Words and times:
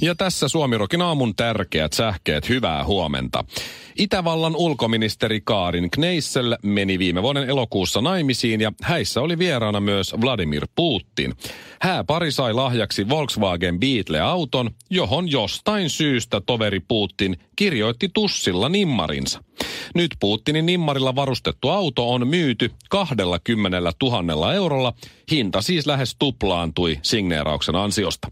Ja 0.00 0.14
tässä 0.14 0.48
Suomirokin 0.48 1.02
aamun 1.02 1.36
tärkeät 1.36 1.92
sähkeet. 1.92 2.48
Hyvää 2.48 2.84
huomenta. 2.84 3.44
Itävallan 3.98 4.56
ulkoministeri 4.56 5.40
Kaarin 5.44 5.90
Kneissel 5.90 6.56
meni 6.62 6.98
viime 6.98 7.22
vuoden 7.22 7.48
elokuussa 7.48 8.00
naimisiin 8.00 8.60
ja 8.60 8.72
häissä 8.82 9.20
oli 9.20 9.38
vieraana 9.38 9.80
myös 9.80 10.14
Vladimir 10.20 10.66
Putin. 10.74 11.34
Hääpari 11.80 12.32
sai 12.32 12.52
lahjaksi 12.52 13.08
Volkswagen 13.08 13.80
Beetle-auton, 13.80 14.70
johon 14.90 15.30
jostain 15.30 15.90
syystä 15.90 16.40
toveri 16.40 16.80
Putin 16.80 17.36
kirjoitti 17.56 18.10
tussilla 18.14 18.68
nimmarinsa. 18.68 19.44
Nyt 19.94 20.10
Putinin 20.20 20.66
nimmarilla 20.66 21.14
varustettu 21.14 21.68
auto 21.68 22.12
on 22.12 22.28
myyty 22.28 22.70
20 22.90 23.92
000 24.02 24.54
eurolla. 24.54 24.92
Hinta 25.30 25.62
siis 25.62 25.86
lähes 25.86 26.16
tuplaantui 26.18 26.98
signeerauksen 27.02 27.76
ansiosta. 27.76 28.28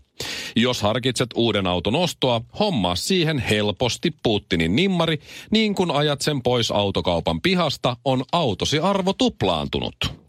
Jos 0.56 0.82
harkitset 0.82 1.30
uuden 1.34 1.66
auton 1.66 1.96
ostoa, 1.96 2.40
hommaa 2.58 2.96
siihen 2.96 3.38
helposti 3.38 4.14
Putinin 4.22 4.77
nimmari, 4.77 5.18
niin 5.50 5.74
kun 5.74 5.90
ajat 5.90 6.20
sen 6.20 6.42
pois 6.42 6.70
autokaupan 6.70 7.40
pihasta, 7.40 7.96
on 8.05 8.24
autosi 8.32 8.78
arvo 8.78 9.12
tuplaantunut. 9.12 10.23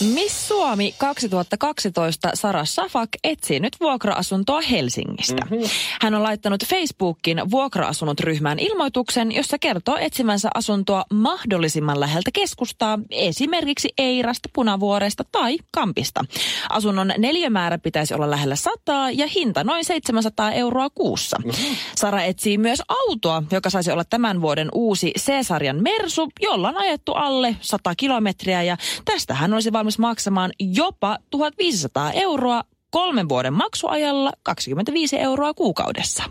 Miss 0.00 0.48
Suomi 0.48 0.94
2012 0.98 2.30
Sara 2.34 2.64
Safak 2.64 3.08
etsii 3.24 3.60
nyt 3.60 3.76
vuokra-asuntoa 3.80 4.60
Helsingistä. 4.60 5.46
Mm-hmm. 5.50 5.68
Hän 6.00 6.14
on 6.14 6.22
laittanut 6.22 6.64
Facebookin 6.64 7.50
vuokra-asunnot 7.50 8.20
ryhmään 8.20 8.58
ilmoituksen, 8.58 9.32
jossa 9.32 9.58
kertoo 9.58 9.96
etsimänsä 10.00 10.48
asuntoa 10.54 11.04
mahdollisimman 11.12 12.00
läheltä 12.00 12.30
keskustaa, 12.32 12.98
esimerkiksi 13.10 13.88
Eirasta, 13.98 14.48
Punavuoresta 14.52 15.24
tai 15.32 15.58
Kampista. 15.72 16.24
Asunnon 16.70 17.12
neliömäärä 17.18 17.78
pitäisi 17.78 18.14
olla 18.14 18.30
lähellä 18.30 18.56
sataa 18.56 19.10
ja 19.10 19.26
hinta 19.26 19.64
noin 19.64 19.84
700 19.84 20.52
euroa 20.52 20.90
kuussa. 20.90 21.36
Mm-hmm. 21.44 21.76
Sara 21.94 22.22
etsii 22.22 22.58
myös 22.58 22.82
autoa, 22.88 23.42
joka 23.50 23.70
saisi 23.70 23.90
olla 23.90 24.04
tämän 24.04 24.40
vuoden 24.40 24.68
uusi 24.74 25.12
C-sarjan 25.18 25.82
Mersu, 25.82 26.28
jolla 26.40 26.68
on 26.68 26.76
ajettu 26.76 27.12
alle 27.12 27.56
100 27.60 27.94
kilometriä 27.94 28.62
ja 28.62 28.76
tästä 29.04 29.34
hän 29.34 29.54
olisi 29.54 29.72
valmis 29.72 29.85
valmis 29.86 29.98
maksamaan 29.98 30.52
jopa 30.60 31.18
1500 31.30 32.12
euroa 32.12 32.64
kolmen 32.90 33.28
vuoden 33.28 33.52
maksuajalla 33.52 34.32
25 34.42 35.18
euroa 35.18 35.54
kuukaudessa. 35.54 36.24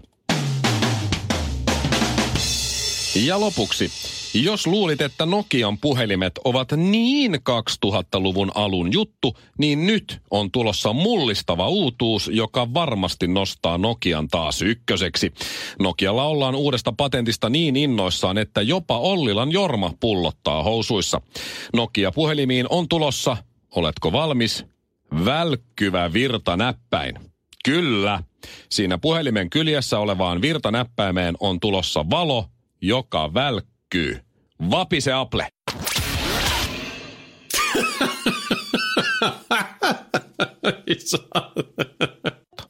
Ja 3.16 3.40
lopuksi, 3.40 3.92
jos 4.44 4.68
luulit, 4.68 5.02
että 5.02 5.26
Nokian 5.26 5.78
puhelimet 5.78 6.40
ovat 6.44 6.72
niin 6.72 7.34
2000-luvun 7.34 8.52
alun 8.56 8.94
juttu, 8.94 9.38
niin 9.58 9.86
nyt 9.86 10.22
on 10.32 10.52
tulossa 10.52 10.94
mullistava 10.94 11.70
uutuus, 11.70 12.30
joka 12.34 12.74
varmasti 12.74 13.28
nostaa 13.28 13.78
Nokian 13.78 14.28
taas 14.28 14.62
ykköseksi. 14.62 15.34
Nokialla 15.80 16.24
ollaan 16.24 16.56
uudesta 16.56 16.94
patentista 16.98 17.50
niin 17.50 17.76
innoissaan, 17.76 18.38
että 18.38 18.62
jopa 18.62 19.00
Ollilan 19.00 19.52
Jorma 19.52 19.94
pullottaa 20.00 20.64
housuissa. 20.64 21.22
Nokia-puhelimiin 21.74 22.66
on 22.70 22.88
tulossa, 22.88 23.38
oletko 23.76 24.12
valmis, 24.12 24.66
välkkyvä 25.26 26.14
virtanäppäin. 26.14 27.20
Kyllä. 27.66 28.24
Siinä 28.70 28.98
puhelimen 28.98 29.50
kyljessä 29.50 30.00
olevaan 30.00 30.42
virtanäppäimeen 30.42 31.36
on 31.40 31.60
tulossa 31.60 32.10
valo, 32.10 32.46
joka 32.82 33.34
välkkyy. 33.34 34.25
Vapise 34.60 35.14
Apple. 35.14 35.48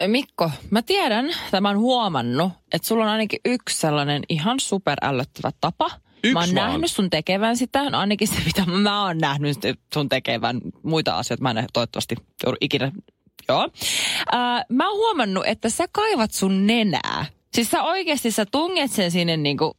Mikko, 0.08 0.52
mä 0.72 0.82
tiedän, 0.82 1.26
tämän 1.52 1.78
huomannut, 1.78 2.52
että 2.74 2.88
sulla 2.88 3.04
on 3.04 3.10
ainakin 3.10 3.40
yksi 3.46 3.80
sellainen 3.80 4.24
ihan 4.30 4.60
superällöttävä 4.60 5.52
tapa. 5.62 5.90
Yksi 6.24 6.34
mä 6.34 6.40
oon 6.40 6.56
vaan. 6.56 6.70
nähnyt 6.70 6.92
sun 6.92 7.10
tekevän 7.10 7.58
sitä, 7.58 7.90
no 7.90 7.98
ainakin 8.00 8.28
se 8.28 8.36
mitä 8.46 8.66
mä 8.66 9.06
oon 9.06 9.18
nähnyt 9.18 9.58
sun 9.94 10.10
tekevän 10.10 10.62
muita 10.84 11.18
asioita. 11.18 11.42
Mä 11.42 11.50
en 11.52 11.66
toivottavasti 11.74 12.16
joudu 12.44 12.58
ikinä, 12.62 12.92
joo. 13.50 13.70
Ää, 14.32 14.66
mä 14.70 14.90
oon 14.90 14.98
huomannut, 14.98 15.44
että 15.48 15.70
sä 15.70 15.86
kaivat 15.92 16.32
sun 16.32 16.68
nenää. 16.68 17.26
Siis 17.56 17.72
sä 17.72 17.84
oikeasti 17.84 18.32
sä 18.32 18.46
tunget 18.46 18.92
sen 18.92 19.12
sinne 19.12 19.38
niinku 19.38 19.78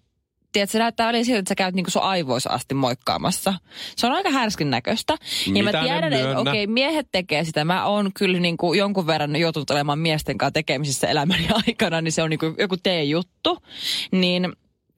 tiedätkö, 0.57 0.73
se 0.73 0.79
näyttää 0.79 1.07
välillä 1.07 1.25
siltä, 1.25 1.39
että 1.39 1.49
sä 1.49 1.55
käyt 1.55 1.75
niinku 1.75 1.91
sun 1.91 2.03
aivoissa 2.03 2.51
asti 2.51 2.75
moikkaamassa. 2.75 3.55
Se 3.97 4.07
on 4.07 4.13
aika 4.13 4.31
härskin 4.31 4.71
näköistä. 4.71 5.17
Ja 5.55 5.65
mä 5.65 5.73
tiedän, 5.73 6.13
että 6.13 6.39
okei, 6.39 6.67
miehet 6.67 7.09
tekee 7.13 7.45
sitä. 7.45 7.65
Mä 7.65 7.87
oon 7.87 8.11
kyllä 8.19 8.39
niinku 8.39 8.75
jonkun 8.75 9.07
verran 9.07 9.37
joutunut 9.37 9.71
olemaan 9.71 9.99
miesten 9.99 10.39
kanssa 10.39 10.53
tekemisissä 10.53 11.07
elämäni 11.09 11.49
aikana, 11.67 12.01
niin 12.01 12.13
se 12.13 12.23
on 12.23 12.31
niinku 12.31 12.55
joku 12.59 12.77
tee-juttu. 12.77 13.59
Niin, 14.13 14.53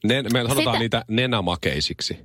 Ne, 0.04 0.22
me 0.22 0.28
sanotaan 0.42 0.56
Sitä- 0.56 0.78
niitä 0.78 1.04
nenämakeisiksi. 1.08 2.18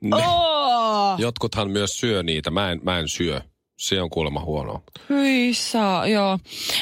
Ne, 0.00 0.16
oh! 0.16 1.18
jotkuthan 1.18 1.70
myös 1.70 2.00
syö 2.00 2.22
niitä. 2.22 2.50
Mä 2.50 2.70
en, 2.70 2.80
mä 2.82 2.98
en 2.98 3.08
syö. 3.08 3.40
Se 3.84 4.02
on 4.02 4.10
kuulemma 4.10 4.40
huonoa. 4.40 4.80
Hyi 5.10 5.54
saa, 5.54 6.06
joo. 6.06 6.30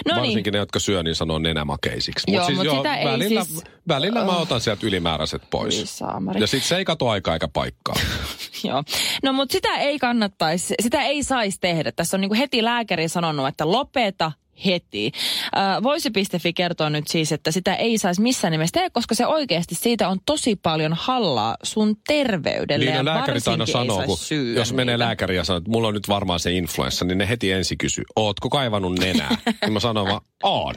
No 0.07 0.15
niin, 0.15 0.17
Varsinkin 0.17 0.53
ne, 0.53 0.59
jotka 0.59 0.79
syö, 0.79 1.03
niin 1.03 1.15
sanoo 1.15 1.39
nenämakeisiksi. 1.39 2.33
Joo, 2.35 2.51
mut 2.51 2.77
sitä 2.77 2.97
ei 2.97 3.05
välillä, 3.07 3.45
siis- 3.45 3.65
välillä 3.89 4.25
mä 4.25 4.37
otan 4.37 4.61
sieltä 4.61 4.87
ylimääräiset 4.87 5.43
pois. 5.51 5.99
saamari. 5.99 6.41
Ja 6.41 6.47
sit 6.47 6.63
se 6.65 6.77
ei 6.77 6.85
kato 6.85 7.09
aikaa 7.09 7.35
eikä 7.35 7.49
paikkaa. 7.49 7.95
Joo. 8.69 8.83
No 9.23 9.33
mutta 9.33 9.53
sitä 9.53 9.77
ei 9.77 9.99
kannattaisi, 9.99 10.75
sitä 10.83 11.03
ei 11.03 11.23
saisi 11.23 11.59
tehdä. 11.61 11.93
Tässä 11.93 12.17
on 12.17 12.21
niinku 12.21 12.35
heti 12.39 12.65
lääkäri 12.65 13.09
sanonut, 13.09 13.49
että 13.49 13.73
lopeta 13.73 14.33
heti. 14.67 15.13
Äh, 15.57 15.83
Voisi.fi 15.83 16.53
kertoo 16.53 16.89
nyt 16.89 17.09
siis, 17.09 17.33
että 17.33 17.51
sitä 17.51 17.75
ei 17.75 17.99
saisi 17.99 18.23
missään 18.23 18.53
nimessä 18.53 18.73
tehdä, 18.73 18.91
koska 18.91 19.15
se 19.15 19.27
oikeasti 19.27 19.75
siitä 19.75 20.09
on 20.09 20.19
tosi 20.27 20.57
paljon 20.57 20.93
hallaa 20.93 21.57
sun 21.63 21.97
terveydelle. 22.07 22.85
Niin 22.85 22.95
ja 22.97 23.03
ne 23.03 23.11
lääkärit 23.11 23.49
aina 23.49 23.67
sanoo, 23.67 24.03
kun 24.07 24.19
syödä 24.19 24.61
jos 24.61 24.73
menee 24.73 24.95
niitä. 24.95 25.05
lääkäriin 25.05 25.37
ja 25.37 25.45
sanoo, 25.45 25.59
että 25.59 25.71
mulla 25.71 25.89
on 25.89 25.95
nyt 25.95 26.09
varmaan 26.09 26.41
se 26.41 26.53
influenssa, 26.53 27.05
niin 27.05 27.19
ne 27.19 27.29
heti 27.29 27.53
ensin 27.53 27.79
kysyy, 27.79 28.05
ootko 28.17 28.49
kaivannut 28.49 28.99
nenää? 28.99 29.37
niin 29.63 29.73
mä 29.73 29.81
sanon 29.81 30.07
vaan, 30.07 30.21
oon. 30.43 30.75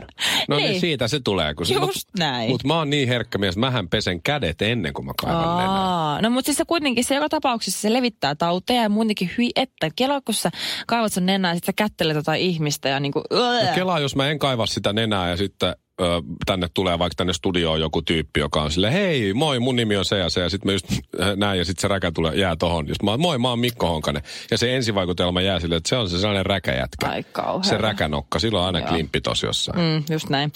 No 0.47 0.57
niin. 0.57 0.69
Niin. 0.69 0.81
siitä 0.81 1.07
se 1.07 1.19
tulee. 1.19 1.53
Kun 1.53 1.65
se, 1.65 1.73
Just 1.73 1.85
mut, 1.85 2.19
näin. 2.19 2.49
Mutta 2.49 2.67
mä 2.67 2.77
oon 2.77 2.89
niin 2.89 3.07
herkkä 3.07 3.37
mies, 3.37 3.57
mähän 3.57 3.89
pesen 3.89 4.21
kädet 4.21 4.61
ennen 4.61 4.93
kuin 4.93 5.05
mä 5.05 5.11
kaivan 5.21 5.57
nenää. 5.57 5.69
Aa, 5.69 6.21
no 6.21 6.29
mutta 6.29 6.45
siis 6.45 6.57
se 6.57 6.65
kuitenkin 6.65 7.03
se 7.03 7.15
joka 7.15 7.29
tapauksessa 7.29 7.81
se 7.81 7.93
levittää 7.93 8.35
tauteja 8.35 8.81
ja 8.81 8.89
muutenkin 8.89 9.31
hyi 9.37 9.51
että. 9.55 9.89
Kela, 9.95 10.21
kun 10.21 10.35
sä 10.35 10.51
kaivat 10.87 11.13
sun 11.13 11.25
nenää 11.25 11.51
ja 11.51 11.55
sit 11.55 11.63
sä 11.63 11.73
kättelet 11.73 12.15
jotain 12.15 12.41
ihmistä 12.41 12.89
ja 12.89 12.99
niinku... 12.99 13.23
No 13.31 13.74
kelaa, 13.75 13.99
jos 13.99 14.15
mä 14.15 14.29
en 14.29 14.39
kaiva 14.39 14.65
sitä 14.65 14.93
nenää 14.93 15.29
ja 15.29 15.37
sitten 15.37 15.75
ö, 16.01 16.21
tänne 16.45 16.67
tulee 16.73 16.99
vaikka 16.99 17.15
tänne 17.15 17.33
studioon 17.33 17.79
joku 17.79 18.01
tyyppi, 18.01 18.39
joka 18.39 18.61
on 18.61 18.71
sille 18.71 18.93
hei, 18.93 19.33
moi, 19.33 19.59
mun 19.59 19.75
nimi 19.75 19.97
on 19.97 20.05
se 20.05 20.17
ja 20.17 20.29
se. 20.29 20.41
Ja 20.41 20.49
sitten 20.49 20.67
mä 20.67 20.73
just 20.73 20.85
äh, 20.91 21.35
näin 21.35 21.59
ja 21.59 21.65
sitten 21.65 21.81
se 21.81 21.87
räkä 21.87 22.11
tulee, 22.11 22.35
jää 22.35 22.55
tohon. 22.55 22.87
Just 22.87 23.03
mä 23.03 23.11
oon, 23.11 23.19
moi, 23.21 23.37
mä 23.37 23.49
oon 23.49 23.59
Mikko 23.59 23.87
Honkanen. 23.87 24.23
Ja 24.51 24.57
se 24.57 24.75
ensivaikutelma 24.75 25.41
jää 25.41 25.59
sille, 25.59 25.75
että 25.75 25.89
se 25.89 25.95
on 25.97 26.09
se 26.09 26.17
sellainen 26.19 26.45
räkäjätkä. 26.45 27.07
Ai 27.09 27.23
kauheeta. 27.23 27.69
Se 27.69 27.77
räkänokka, 27.77 28.39
sillä 28.39 28.59
on 28.59 28.65
aina 28.65 28.79
Joo. 28.79 28.87
klimppi 28.87 29.21
tossa 29.21 29.47
jossain. 29.47 29.79
Mm, 29.79 30.03
just 30.13 30.29
näin. 30.29 30.51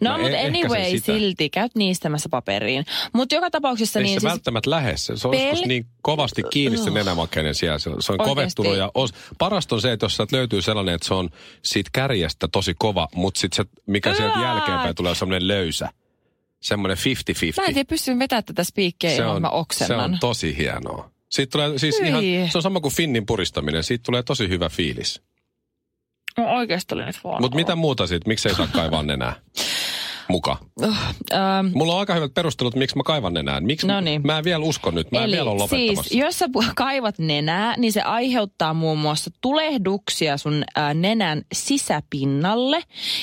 No, 0.00 0.12
No, 0.12 0.18
mutta 0.18 0.36
e- 0.36 0.46
anyway, 0.48 0.98
silti 0.98 1.50
käyt 1.50 1.74
niistämässä 1.74 2.28
paperiin. 2.28 2.84
Mutta 3.12 3.34
joka 3.34 3.50
tapauksessa 3.50 3.98
Ei 3.98 4.02
niin 4.02 4.16
se 4.16 4.20
siis... 4.20 4.30
välttämättä 4.30 4.70
lähde. 4.70 4.96
Se, 4.96 5.16
se 5.16 5.28
on 5.28 5.34
Pel- 5.34 5.66
niin 5.66 5.86
kovasti 6.02 6.42
kiinni 6.50 6.78
se 6.78 6.90
nenämakeinen 6.90 7.54
siellä. 7.54 7.78
Se, 7.78 7.82
se 7.84 7.88
on 7.90 7.96
Oikeesti. 8.20 8.24
kovettunut 8.34 8.76
ja 8.76 8.90
os, 8.94 9.10
parasta 9.38 9.74
on 9.74 9.80
se, 9.80 9.92
että 9.92 10.04
jos 10.04 10.18
löytyy 10.32 10.62
sellainen, 10.62 10.94
että 10.94 11.06
se 11.06 11.14
on 11.14 11.30
siitä 11.62 11.90
kärjestä 11.92 12.48
tosi 12.48 12.74
kova, 12.78 13.08
mutta 13.14 13.40
sitten 13.40 13.56
se, 13.66 13.70
mikä 13.86 14.14
sieltä 14.14 14.34
Ää! 14.38 14.42
Jälkeenpäin 14.82 14.94
tulee, 14.96 15.14
semmoinen 15.14 15.48
löysä. 15.48 15.88
Semmoinen 16.60 16.96
50-50. 16.96 17.00
Mä 17.60 17.66
en 17.66 17.74
tiedä, 17.74 17.88
pystyn 17.88 18.18
vetämään 18.18 18.44
tätä 18.44 18.64
spiikkiä 18.64 19.10
se 19.10 19.16
ilman, 19.16 19.36
on, 19.36 19.42
mä 19.42 19.48
se 19.48 19.54
oksennan. 19.54 20.00
on 20.12 20.18
tosi 20.20 20.56
hienoa. 20.56 21.10
Siitä 21.30 21.50
tulee 21.50 21.78
siis 21.78 22.00
Hyi. 22.00 22.08
ihan, 22.08 22.50
se 22.50 22.58
on 22.58 22.62
sama 22.62 22.80
kuin 22.80 22.94
finnin 22.94 23.26
puristaminen. 23.26 23.84
Siitä 23.84 24.02
tulee 24.02 24.22
tosi 24.22 24.48
hyvä 24.48 24.68
fiilis. 24.68 25.22
No, 26.38 26.44
oikeasti 26.44 26.94
oli 26.94 27.04
nyt 27.04 27.18
vaan. 27.24 27.42
Mutta 27.42 27.56
mitä 27.56 27.76
muuta 27.76 28.06
siitä? 28.06 28.28
Miksi 28.28 28.48
ei 28.48 28.54
saa 28.54 28.66
kaivaa 28.66 29.02
nenää? 29.02 29.34
Muka. 30.32 30.56
Ähm, 30.82 30.92
Mulla 31.74 31.92
on 31.92 32.00
aika 32.00 32.14
hyvät 32.14 32.34
perustelut, 32.34 32.74
miksi 32.74 32.96
mä 32.96 33.02
kaivan 33.02 33.34
nenään. 33.34 33.64
Miksi? 33.64 33.86
No 33.86 34.00
niin. 34.00 34.20
Mä 34.24 34.38
en 34.38 34.44
vielä 34.44 34.64
usko 34.64 34.90
nyt. 34.90 35.12
Mä 35.12 35.18
en 35.18 35.24
Eli 35.24 35.32
vielä 35.32 35.50
ole 35.50 35.58
lopettamassa. 35.58 36.02
siis, 36.08 36.20
jos 36.20 36.38
sä 36.38 36.48
kaivat 36.76 37.18
nenää, 37.18 37.74
niin 37.78 37.92
se 37.92 38.02
aiheuttaa 38.02 38.74
muun 38.74 38.98
muassa 38.98 39.30
tulehduksia 39.40 40.36
sun 40.36 40.64
ää, 40.76 40.94
nenän 40.94 41.42
sisäpinnalle. 41.52 42.80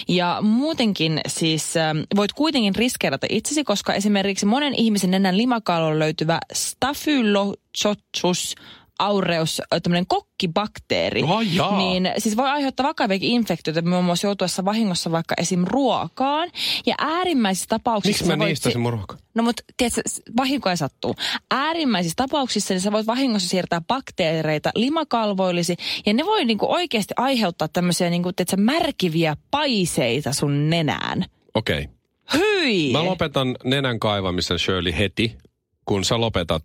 Ja 0.07 0.38
muutenkin 0.41 1.21
siis 1.27 1.77
ää, 1.77 1.95
voit 2.15 2.33
kuitenkin 2.33 2.75
riskeerata 2.75 3.27
itsesi, 3.29 3.63
koska 3.63 3.94
esimerkiksi 3.94 4.45
monen 4.45 4.75
ihmisen 4.75 5.11
nenän 5.11 5.38
limakaalon 5.38 6.00
löytyvä 6.00 6.39
Staphylococcus 6.53 8.56
aureus, 8.99 9.61
tämmöinen 9.83 10.07
kokkibakteeri. 10.07 11.23
Jaa. 11.53 11.77
Niin 11.77 12.11
siis 12.17 12.37
voi 12.37 12.49
aiheuttaa 12.49 12.87
vakaviakin 12.87 13.29
infektioita, 13.29 13.81
muun 13.81 14.05
muassa 14.05 14.27
joutuessa 14.27 14.65
vahingossa 14.65 15.11
vaikka 15.11 15.35
esim. 15.37 15.63
ruokaan. 15.67 16.49
Ja 16.85 16.95
äärimmäisissä 16.97 17.67
tapauksissa... 17.69 18.25
Miksi 18.25 18.37
mä 18.37 18.45
niistä 18.45 18.69
si- 18.69 18.73
se 18.73 18.79
murhaka? 18.79 19.17
No 19.35 19.43
mutta 19.43 19.63
tiedätkö, 19.77 20.01
vahinkoja 20.37 20.75
sattuu. 20.75 21.15
Äärimmäisissä 21.51 22.15
tapauksissa 22.15 22.73
niin 22.73 22.81
sä 22.81 22.91
voit 22.91 23.07
vahingossa 23.07 23.49
siirtää 23.49 23.81
bakteereita 23.87 24.71
limakalvoillisi 24.75 25.75
ja 26.05 26.13
ne 26.13 26.25
voi 26.25 26.45
niinku 26.45 26.71
oikeasti 26.71 27.13
aiheuttaa 27.17 27.67
tämmöisiä 27.67 28.09
niinku, 28.09 28.33
tiedätkö, 28.33 28.57
märkiviä 28.57 29.37
paiseita 29.51 30.33
sun 30.33 30.69
nenään. 30.69 31.25
Okei. 31.53 31.81
Okay. 31.81 31.93
Hyi! 32.33 32.91
Mä 32.91 33.05
lopetan 33.05 33.55
nenän 33.63 33.99
kaivamisen 33.99 34.59
Shirley 34.59 34.97
heti, 34.97 35.37
kun 35.85 36.05
sä 36.05 36.21
lopetat 36.21 36.63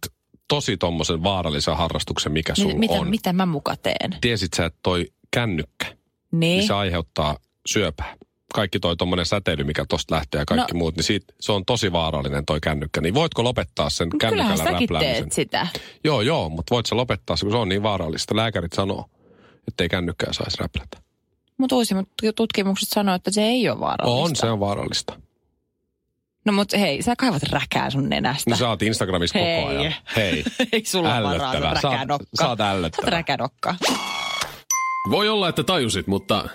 tosi 0.48 0.76
tommosen 0.76 1.22
vaarallisen 1.22 1.76
harrastuksen, 1.76 2.32
mikä 2.32 2.54
sulla 2.54 2.68
Mit, 2.68 2.78
mitä, 2.78 2.94
on. 2.94 3.10
mitä 3.10 3.32
mä 3.32 3.46
muka 3.46 3.76
teen? 3.76 4.16
Tiesit 4.20 4.54
sä, 4.56 4.64
että 4.64 4.78
toi 4.82 5.06
kännykkä, 5.30 5.86
Niin. 5.86 5.96
niin 6.40 6.66
se 6.66 6.74
aiheuttaa 6.74 7.36
syöpää. 7.68 8.16
Kaikki 8.54 8.80
toi 8.80 8.96
tommonen 8.96 9.26
säteily, 9.26 9.64
mikä 9.64 9.84
tosta 9.88 10.14
lähtee 10.14 10.38
ja 10.38 10.44
kaikki 10.44 10.72
No. 10.72 10.78
muut, 10.78 10.96
niin 10.96 11.04
siitä, 11.04 11.34
se 11.40 11.52
on 11.52 11.64
tosi 11.64 11.92
vaarallinen 11.92 12.44
toi 12.46 12.60
kännykkä. 12.60 13.00
Niin 13.00 13.14
voitko 13.14 13.44
lopettaa 13.44 13.90
sen 13.90 14.08
Kyllähän 14.10 14.46
kännykällä 14.58 14.80
räpläämisen? 14.80 15.32
sitä. 15.32 15.66
Joo, 16.04 16.20
joo, 16.20 16.48
mutta 16.48 16.74
voit 16.74 16.86
sä 16.86 16.96
lopettaa 16.96 17.36
se, 17.36 17.44
kun 17.44 17.52
se 17.52 17.56
on 17.58 17.68
niin 17.68 17.82
vaarallista. 17.82 18.36
Lääkärit 18.36 18.72
sanoo, 18.72 19.04
että 19.68 19.84
ei 19.84 19.88
kännykkää 19.88 20.32
saisi 20.32 20.56
räplätä. 20.60 20.98
Mutta 21.58 21.76
uusimmat 21.76 22.08
tutkimukset 22.36 22.88
sanoo, 22.88 23.14
että 23.14 23.30
se 23.30 23.42
ei 23.42 23.68
ole 23.68 23.80
vaarallista. 23.80 24.24
On, 24.24 24.36
se 24.36 24.46
on 24.46 24.60
vaarallista. 24.60 25.20
No 26.44 26.52
mutta 26.52 26.78
hei, 26.78 27.02
sä 27.02 27.14
kaivat 27.18 27.42
räkää 27.42 27.90
sun 27.90 28.08
nenästä. 28.08 28.50
No 28.50 28.56
sä 28.56 28.68
oot 28.68 28.82
Instagramissa 28.82 29.38
Hei. 29.38 29.62
koko 29.62 29.68
ajan. 29.68 29.94
Hei. 30.16 30.44
Ei 30.72 30.84
sulla 30.84 31.16
ole 31.16 31.22
varaa, 31.38 31.52
oot- 31.52 31.60
räkänokka. 31.60 32.26
sä 32.38 32.48
oot 32.48 32.58
Sä 32.58 32.68
oot 32.78 33.04
räkänokka. 33.04 33.74
Voi 35.10 35.28
olla, 35.28 35.48
että 35.48 35.64
tajusit, 35.64 36.06
mutta 36.06 36.48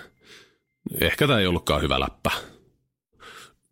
ehkä 1.00 1.26
tämä 1.26 1.38
ei 1.38 1.46
ollutkaan 1.46 1.82
hyvä 1.82 2.00
läppä. 2.00 2.30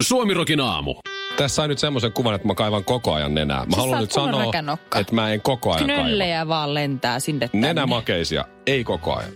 Suomirokin 0.03 0.61
aamu. 0.61 0.94
Tässä 1.37 1.55
sai 1.55 1.69
nyt 1.69 1.79
semmoisen 1.79 2.12
kuvan, 2.12 2.35
että 2.35 2.47
mä 2.49 2.55
kaivan 2.55 2.85
koko 2.85 3.12
ajan 3.12 3.35
nenää. 3.35 3.59
Mä 3.59 3.65
Siis 3.65 3.76
haluan 3.76 4.00
nyt 4.00 4.12
sanoa, 4.12 4.53
että 5.00 5.15
mä 5.15 5.32
en 5.32 5.43
koko 5.43 5.73
ajan 5.73 5.87
kaiva. 5.87 6.03
Knöllejä 6.03 6.49
vaan 6.49 6.75
lentää 6.75 7.20
sinne 7.20 7.49
tänne. 7.49 7.67
Nenämakeisia, 7.67 8.44
ei 8.67 8.85
koko 8.85 9.17
ajan. 9.17 9.32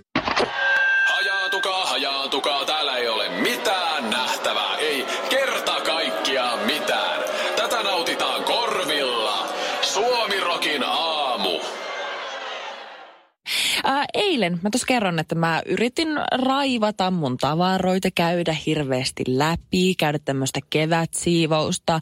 Eilen 14.15 14.61
mä 14.63 14.71
tuossa 14.71 14.87
kerron, 14.87 15.19
että 15.19 15.35
mä 15.35 15.63
yritin 15.67 16.09
raivata 16.33 17.11
mun 17.11 17.37
tavaroita, 17.37 18.09
käydä 18.15 18.57
hirveästi 18.67 19.25
läpi, 19.27 19.95
käydä 19.95 20.19
tämmöistä 20.25 20.61
kevätsiivousta. 20.71 22.01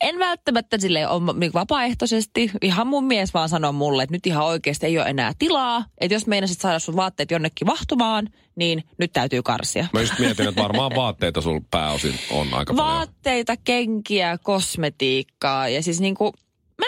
En 0.00 0.18
välttämättä 0.18 0.78
sille 0.80 1.08
ole 1.08 1.38
niinku 1.38 1.58
vapaaehtoisesti. 1.58 2.50
Ihan 2.62 2.86
mun 2.86 3.04
mies 3.04 3.34
vaan 3.34 3.48
sanoi 3.48 3.72
mulle, 3.72 4.02
että 4.02 4.14
nyt 4.14 4.26
ihan 4.26 4.46
oikeasti 4.46 4.86
ei 4.86 4.98
ole 4.98 5.08
enää 5.08 5.32
tilaa. 5.38 5.84
Että 6.00 6.14
jos 6.14 6.26
meinasit 6.26 6.60
saada 6.60 6.78
sun 6.78 6.96
vaatteet 6.96 7.30
jonnekin 7.30 7.66
vahtumaan, 7.66 8.28
niin 8.56 8.84
nyt 8.98 9.12
täytyy 9.12 9.42
karsia. 9.42 9.86
Mä 9.92 10.00
just 10.00 10.18
mietin, 10.18 10.48
että 10.48 10.62
varmaan 10.62 10.92
vaatteita 10.96 11.40
sul 11.40 11.60
pääosin 11.70 12.14
on 12.30 12.54
aika 12.54 12.74
paljon. 12.74 12.94
Vaatteita, 12.94 13.56
kenkiä, 13.56 14.38
kosmetiikkaa 14.42 15.68
ja 15.68 15.82
siis 15.82 16.00
niinku, 16.00 16.32
mä 16.78 16.86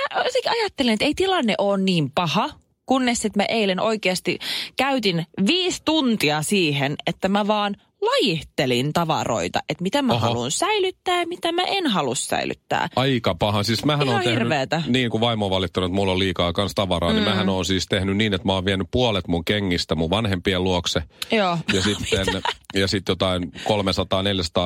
ajattelin, 0.50 0.92
että 0.92 1.04
ei 1.04 1.14
tilanne 1.14 1.54
ole 1.58 1.78
niin 1.78 2.10
paha, 2.10 2.50
kunnes 2.90 3.22
sitten 3.22 3.42
mä 3.42 3.44
eilen 3.44 3.80
oikeasti 3.80 4.38
käytin 4.76 5.26
viisi 5.46 5.82
tuntia 5.84 6.42
siihen, 6.42 6.96
että 7.06 7.28
mä 7.28 7.46
vaan 7.46 7.76
lajittelin 8.00 8.92
tavaroita, 8.92 9.60
että 9.68 9.82
mitä 9.82 10.02
mä 10.02 10.18
haluan 10.18 10.50
säilyttää 10.50 11.20
ja 11.20 11.26
mitä 11.26 11.52
mä 11.52 11.62
en 11.62 11.86
halua 11.86 12.14
säilyttää. 12.14 12.88
Aika 12.96 13.34
paha. 13.34 13.62
Siis 13.62 13.84
mähän 13.84 14.06
Ihan 14.06 14.16
on 14.16 14.22
tehnyt, 14.22 14.38
hirveetä. 14.38 14.82
niin 14.86 15.10
kuin 15.10 15.20
vaimo 15.20 15.44
on 15.44 15.50
valittanut, 15.50 15.88
että 15.88 15.94
mulla 15.94 16.12
on 16.12 16.18
liikaa 16.18 16.52
kans 16.52 16.72
tavaraa, 16.74 17.10
mm. 17.10 17.16
niin 17.16 17.28
mähän 17.28 17.48
on 17.48 17.64
siis 17.64 17.86
tehnyt 17.86 18.16
niin, 18.16 18.34
että 18.34 18.46
mä 18.46 18.54
oon 18.54 18.64
vienyt 18.64 18.88
puolet 18.90 19.28
mun 19.28 19.44
kengistä 19.44 19.94
mun 19.94 20.10
vanhempien 20.10 20.64
luokse. 20.64 21.02
Joo. 21.32 21.58
Ja 21.72 21.82
sitten, 21.82 22.42
ja 22.80 22.88
sitten 22.88 23.12
jotain 23.12 23.42
300-400 23.44 23.52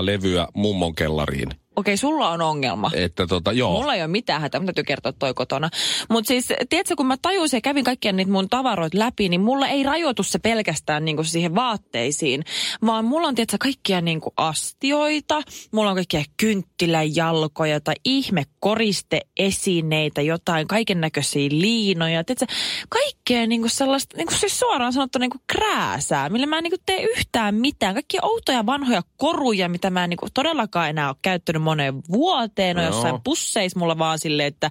levyä 0.00 0.48
mummon 0.54 0.94
kellariin. 0.94 1.48
Okei, 1.76 1.96
sulla 1.96 2.30
on 2.30 2.42
ongelma. 2.42 2.90
Että 2.94 3.26
tota, 3.26 3.52
joo. 3.52 3.72
Mulla 3.72 3.94
ei 3.94 4.00
ole 4.00 4.08
mitään 4.08 4.40
hätää, 4.40 4.60
mun 4.60 4.66
täytyy 4.66 4.84
kertoa 4.84 5.12
toi 5.12 5.34
kotona. 5.34 5.70
Mutta 6.10 6.28
siis, 6.28 6.48
tiedätkö, 6.68 6.96
kun 6.96 7.06
mä 7.06 7.16
tajusin 7.22 7.56
ja 7.56 7.60
kävin 7.60 7.84
kaikkia 7.84 8.12
niitä 8.12 8.32
mun 8.32 8.48
tavaroita 8.48 8.98
läpi, 8.98 9.28
niin 9.28 9.40
mulla 9.40 9.68
ei 9.68 9.82
rajoitu 9.82 10.22
se 10.22 10.38
pelkästään 10.38 11.04
niinku 11.04 11.24
siihen 11.24 11.54
vaatteisiin, 11.54 12.44
vaan 12.86 13.04
mulla 13.04 13.28
on, 13.28 13.34
tiedätkö, 13.34 13.56
kaikkia 13.60 14.00
niinku 14.00 14.32
astioita, 14.36 15.42
mulla 15.72 15.90
on 15.90 15.96
kaikkia 15.96 16.24
kynttiläjalkoja 16.36 17.80
tai 17.80 17.94
ihme 18.04 18.44
koristeesineitä, 18.60 20.22
jotain 20.22 20.68
kaiken 20.68 21.00
näköisiä 21.00 21.48
liinoja, 21.50 22.24
tiedätkö, 22.24 22.54
kaikkea 22.88 23.46
niinku 23.46 23.68
sellaista, 23.68 24.16
niinku 24.16 24.34
siis 24.34 24.58
suoraan 24.58 24.92
sanottu 24.92 25.18
niinku 25.18 25.38
krääsää, 25.46 26.28
millä 26.28 26.46
mä 26.46 26.58
en 26.58 26.62
niinku 26.62 26.82
tee 26.86 27.02
yhtään 27.02 27.54
mitään. 27.54 27.94
Kaikkia 27.94 28.20
outoja 28.22 28.66
vanhoja 28.66 29.02
koruja, 29.16 29.68
mitä 29.68 29.90
mä 29.90 30.04
en 30.04 30.10
niinku 30.10 30.26
todellakaan 30.34 30.90
enää 30.90 31.08
ole 31.08 31.16
käyttänyt 31.22 31.62
moneen 31.64 32.02
vuoteen, 32.12 32.78
on 32.78 32.84
jossain 32.84 33.20
pusseissa 33.24 33.78
mulla 33.78 33.98
vaan 33.98 34.18
silleen, 34.18 34.48
että 34.48 34.70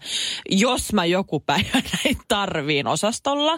jos 0.50 0.94
mä 0.94 1.06
joku 1.06 1.40
päivä 1.40 1.70
näin 1.94 2.18
tarviin 2.28 2.88
osastolla. 2.88 3.58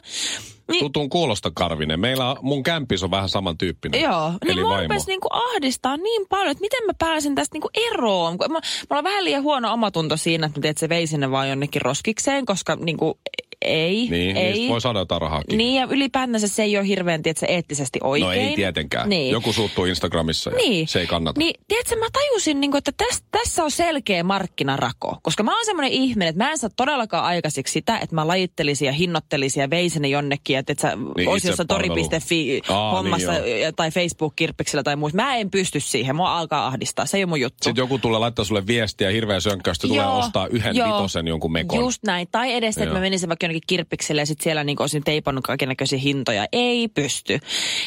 Niin, 0.72 0.80
Tutun 0.80 1.10
kuulosta 1.10 1.52
Karvinen. 1.56 2.00
Meillä 2.00 2.36
mun 2.42 2.64
kämpis 2.64 3.04
on 3.04 3.12
vähän 3.12 3.30
samantyyppinen. 3.30 4.02
Joo, 4.02 4.32
Eli 4.42 4.56
niin 4.56 4.66
mua 4.66 4.82
rupesi 4.82 5.08
niinku 5.08 5.28
ahdistaa 5.32 5.98
niin 5.98 6.28
paljon, 6.30 6.52
että 6.52 6.62
miten 6.62 6.86
mä 6.86 6.94
pääsen 7.00 7.36
tästä 7.36 7.56
niinku 7.56 7.70
eroon. 7.92 8.38
Mä, 8.40 8.48
mulla 8.48 8.62
on 8.90 9.04
vähän 9.04 9.24
liian 9.24 9.44
huono 9.44 9.74
omatunto 9.74 10.18
siinä, 10.18 10.48
että 10.48 10.60
mä 10.60 10.62
teet, 10.62 10.78
se 10.78 10.90
vei 10.90 11.08
sinne 11.08 11.32
vaan 11.32 11.50
jonnekin 11.50 11.82
roskikseen, 11.82 12.46
koska 12.46 12.76
niinku 12.76 13.20
ei, 13.66 14.08
Niin, 14.10 14.38
ei. 14.38 14.52
niistä 14.54 14.70
voi 14.70 14.82
saada 14.82 15.00
jotain 15.00 15.22
rahaakin. 15.22 15.58
Niin 15.58 15.76
ja 15.76 15.88
ylipäätänsä 15.90 16.48
se 16.48 16.64
ei 16.64 16.78
ole 16.78 16.88
hirveän 16.88 17.22
tiedätkö, 17.24 17.46
eettisesti 17.46 18.00
oikein. 18.04 18.26
No 18.26 18.32
ei 18.50 18.56
tietenkään. 18.56 19.10
Niin. 19.10 19.32
Joku 19.32 19.54
suuttuu 19.54 19.86
Instagramissa 19.86 20.50
ja 20.50 20.56
Niin. 20.56 20.88
se 20.88 21.00
ei 21.00 21.08
kannata. 21.08 21.40
Niin, 21.40 21.54
tiedätkö, 21.68 21.96
mä 21.96 22.06
tajusin, 22.14 22.62
niin 22.62 22.72
kuin, 22.72 22.78
että 22.78 22.92
täs, 22.98 23.24
tässä 23.32 23.64
on 23.64 23.72
selkeä 23.72 24.24
markkinarako. 24.24 25.18
Koska 25.24 25.44
mä 25.44 25.56
oon 25.58 25.66
semmoinen 25.66 25.92
ihminen, 25.92 26.28
että 26.28 26.44
mä 26.44 26.52
en 26.52 26.58
saa 26.58 26.70
todellakaan 26.76 27.26
aikaiseksi 27.26 27.72
sitä, 27.74 27.98
että 28.00 28.16
mä 28.16 28.28
lajittelisin 28.28 28.86
ja 28.86 28.92
hinnoittelisin 28.92 29.62
ja 29.62 29.70
veisin 29.70 30.02
ne 30.02 30.08
jonnekin. 30.08 30.58
Että 30.58 30.74
sä 30.82 30.96
Niin, 31.18 31.30
olisi 31.30 31.48
jossain 31.48 31.66
itsepalvelu. 31.66 32.10
tori.fi 32.10 32.62
Aa, 32.70 32.92
hommassa 32.92 33.32
niin 33.32 33.62
ja- 33.62 33.74
tai 33.74 33.92
Facebook-kirppiksellä 33.92 34.84
tai 34.84 34.96
muussa. 34.96 35.16
Mä 35.16 35.36
en 35.36 35.52
pysty 35.52 35.80
siihen. 35.80 36.16
Mua 36.16 36.38
alkaa 36.40 36.68
ahdistaa. 36.68 37.06
Se 37.06 37.18
ei 37.18 37.24
ole 37.24 37.30
mun 37.30 37.42
juttu. 37.42 37.58
Sitten 37.64 37.82
joku 37.82 37.98
tulee 37.98 38.20
laittaa 38.20 38.46
sulle 38.46 38.68
viestiä 38.68 39.10
hirveä 39.10 39.40
sönkkäystä, 39.40 39.88
tulee 39.88 40.06
ostaa 40.06 40.48
yhden 40.48 40.76
joo. 40.76 40.88
vitosen 40.98 41.28
jonkun 41.28 41.52
mekon. 41.52 41.80
Just 41.80 42.04
näin. 42.04 42.28
Tai 42.32 42.54
edes, 42.54 42.78
että 42.78 42.86
Joo. 42.86 42.94
mä 42.94 43.00
menisin 43.00 43.30
vaikka 43.30 43.48
jonnekin 43.56 43.68
kirppikselle 43.68 44.22
ja 44.22 44.26
sitten 44.26 44.44
siellä 44.44 44.64
niin 44.64 44.82
olisin 44.82 45.04
teipannut 45.04 45.44
kaikenlaisia 45.44 46.00
hintoja. 46.00 46.48
Ei 46.52 46.88
pysty. 46.88 47.40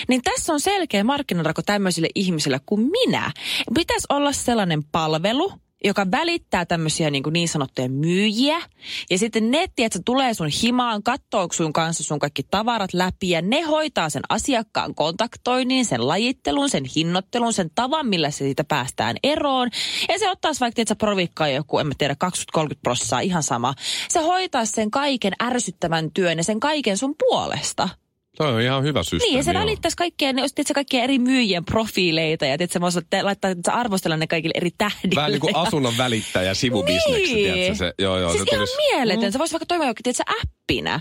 Niin 0.08 0.22
tässä 0.22 0.52
on 0.52 0.60
selkeä 0.60 1.04
markkinarako 1.04 1.62
tämmöisille 1.62 2.08
ihmisille 2.14 2.60
kuin 2.66 2.90
minä. 2.90 3.32
Pitäisi 3.74 4.06
olla 4.08 4.32
sellainen 4.32 4.84
palvelu, 4.84 5.52
joka 5.84 6.06
välittää 6.10 6.66
tämmöisiä 6.66 7.10
niin, 7.10 7.22
kuin 7.22 7.32
niin 7.32 7.48
sanottuja 7.48 7.88
myyjiä. 7.88 8.62
Ja 9.10 9.18
sitten 9.18 9.50
ne, 9.50 9.68
että 9.78 9.98
tulee 10.04 10.34
sun 10.34 10.48
himaan, 10.62 11.02
katsoo 11.02 11.48
sun 11.52 11.72
kanssa 11.72 12.04
sun 12.04 12.18
kaikki 12.18 12.42
tavarat 12.42 12.94
läpi 12.94 13.30
ja 13.30 13.42
ne 13.42 13.60
hoitaa 13.60 14.10
sen 14.10 14.22
asiakkaan 14.28 14.94
kontaktoinnin, 14.94 15.84
sen 15.84 16.08
lajittelun, 16.08 16.70
sen 16.70 16.84
hinnoittelun, 16.96 17.52
sen 17.52 17.70
tavan, 17.74 18.06
millä 18.06 18.30
se 18.30 18.38
siitä 18.38 18.64
päästään 18.64 19.16
eroon. 19.22 19.70
Ja 20.08 20.18
se 20.18 20.30
ottaisi 20.30 20.60
vaikka, 20.60 20.82
että 20.82 20.96
provikkaa 20.96 21.48
joku, 21.48 21.78
en 21.78 21.86
mä 21.86 21.94
tiedä, 21.98 22.16
20-30 22.58 22.66
prossaa, 22.82 23.20
ihan 23.20 23.42
sama. 23.42 23.74
Se 24.08 24.20
hoitaisi 24.20 24.72
sen 24.72 24.90
kaiken 24.90 25.32
ärsyttävän 25.42 26.10
työn 26.12 26.38
ja 26.38 26.44
sen 26.44 26.60
kaiken 26.60 26.96
sun 26.96 27.14
puolesta. 27.18 27.88
Toi 28.36 28.52
on 28.54 28.60
ihan 28.60 28.82
hyvä 28.82 29.02
systeemi. 29.02 29.34
Niin, 29.34 29.44
se 29.44 29.54
välittäisi 29.54 29.96
kaikkea, 29.96 30.32
ne, 30.32 30.42
tiedätkö, 30.54 30.74
kaikkia 30.74 31.02
eri 31.02 31.18
myyjien 31.18 31.64
profiileita 31.64 32.46
ja 32.46 32.58
tiedätkö, 32.58 32.80
voisi 32.80 33.00
laittaa, 33.22 33.50
että 33.50 33.72
arvostella 33.72 34.16
ne 34.16 34.26
kaikille 34.26 34.52
eri 34.56 34.70
tähdille. 34.78 35.14
Vähän 35.14 35.30
niin 35.30 35.40
kuin 35.40 35.56
asunnon 35.56 35.94
välittäjä 35.98 36.54
sivubisneksi, 36.54 37.34
Niin. 37.34 37.54
tiedätkö 37.54 37.74
se? 37.74 37.94
Joo, 37.98 38.18
joo, 38.18 38.30
siis 38.32 38.44
se 38.44 38.48
ihan 38.56 38.66
tulisi... 38.68 38.76
mieletön. 38.92 39.32
Se 39.32 39.38
voisi 39.38 39.52
vaikka 39.52 39.66
toimia 39.66 39.88
jokin, 39.88 40.02
tiedätkö, 40.02 40.22
appina. 40.42 41.00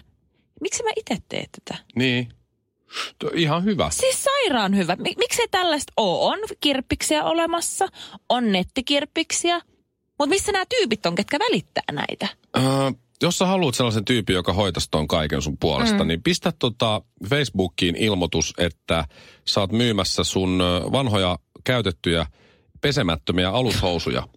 Miksi 0.61 0.83
mä 0.83 0.89
itse 0.95 1.17
teen 1.29 1.45
tätä? 1.51 1.83
Niin. 1.95 2.29
Tuo 3.19 3.31
ihan 3.33 3.63
hyvä. 3.63 3.89
Siis 3.89 4.23
sairaan 4.23 4.77
hyvä. 4.77 4.93
Mik- 4.95 5.17
Miksei 5.17 5.47
tällaista 5.51 5.93
ole? 5.97 6.31
On 6.33 6.39
kirppiksiä 6.61 7.23
olemassa, 7.23 7.87
on 8.29 8.51
nettikirppiksiä. 8.51 9.61
Mutta 10.19 10.29
missä 10.29 10.51
nämä 10.51 10.65
tyypit 10.77 11.05
on, 11.05 11.15
ketkä 11.15 11.39
välittää 11.39 11.83
näitä? 11.91 12.27
Öö, 12.57 12.63
jos 13.21 13.37
sä 13.37 13.45
haluat 13.45 13.75
sellaisen 13.75 14.05
tyypin, 14.05 14.33
joka 14.33 14.53
hoitaisi 14.53 14.87
ton 14.91 15.07
kaiken 15.07 15.41
sun 15.41 15.57
puolesta, 15.57 16.03
mm. 16.03 16.07
niin 16.07 16.23
pistä 16.23 16.53
tota 16.59 17.01
Facebookiin 17.29 17.95
ilmoitus, 17.95 18.53
että 18.57 19.05
sä 19.45 19.59
oot 19.59 19.71
myymässä 19.71 20.23
sun 20.23 20.59
vanhoja 20.91 21.39
käytettyjä 21.63 22.25
pesemättömiä 22.81 23.49
alushousuja. 23.49 24.27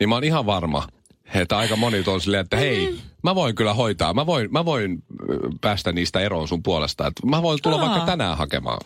Niin 0.00 0.08
mä 0.08 0.14
oon 0.14 0.24
ihan 0.24 0.46
varma, 0.46 0.86
Että 1.34 1.58
aika 1.58 1.76
moni 1.76 2.02
on 2.06 2.20
silleen, 2.20 2.40
että 2.40 2.56
hei, 2.56 2.98
mä 3.22 3.34
voin 3.34 3.54
kyllä 3.54 3.74
hoitaa. 3.74 4.14
Mä 4.14 4.26
voin, 4.26 4.52
mä 4.52 4.64
voin 4.64 5.02
päästä 5.60 5.92
niistä 5.92 6.20
eroon 6.20 6.48
sun 6.48 6.62
puolesta. 6.62 7.06
Että 7.06 7.26
mä 7.26 7.42
voin 7.42 7.58
tulla 7.62 7.76
Aa. 7.76 7.82
vaikka 7.82 8.06
tänään 8.06 8.38
hakemaan. 8.38 8.80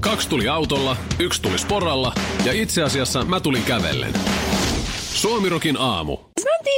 Kaksi 0.00 0.28
tuli 0.28 0.48
autolla, 0.48 0.96
yksi 1.18 1.42
tuli 1.42 1.58
sporalla 1.58 2.14
ja 2.44 2.52
itse 2.52 2.82
asiassa 2.82 3.24
mä 3.24 3.40
tulin 3.40 3.62
kävellen. 3.62 4.12
Suomirokin 5.14 5.76
aamu. 5.76 6.29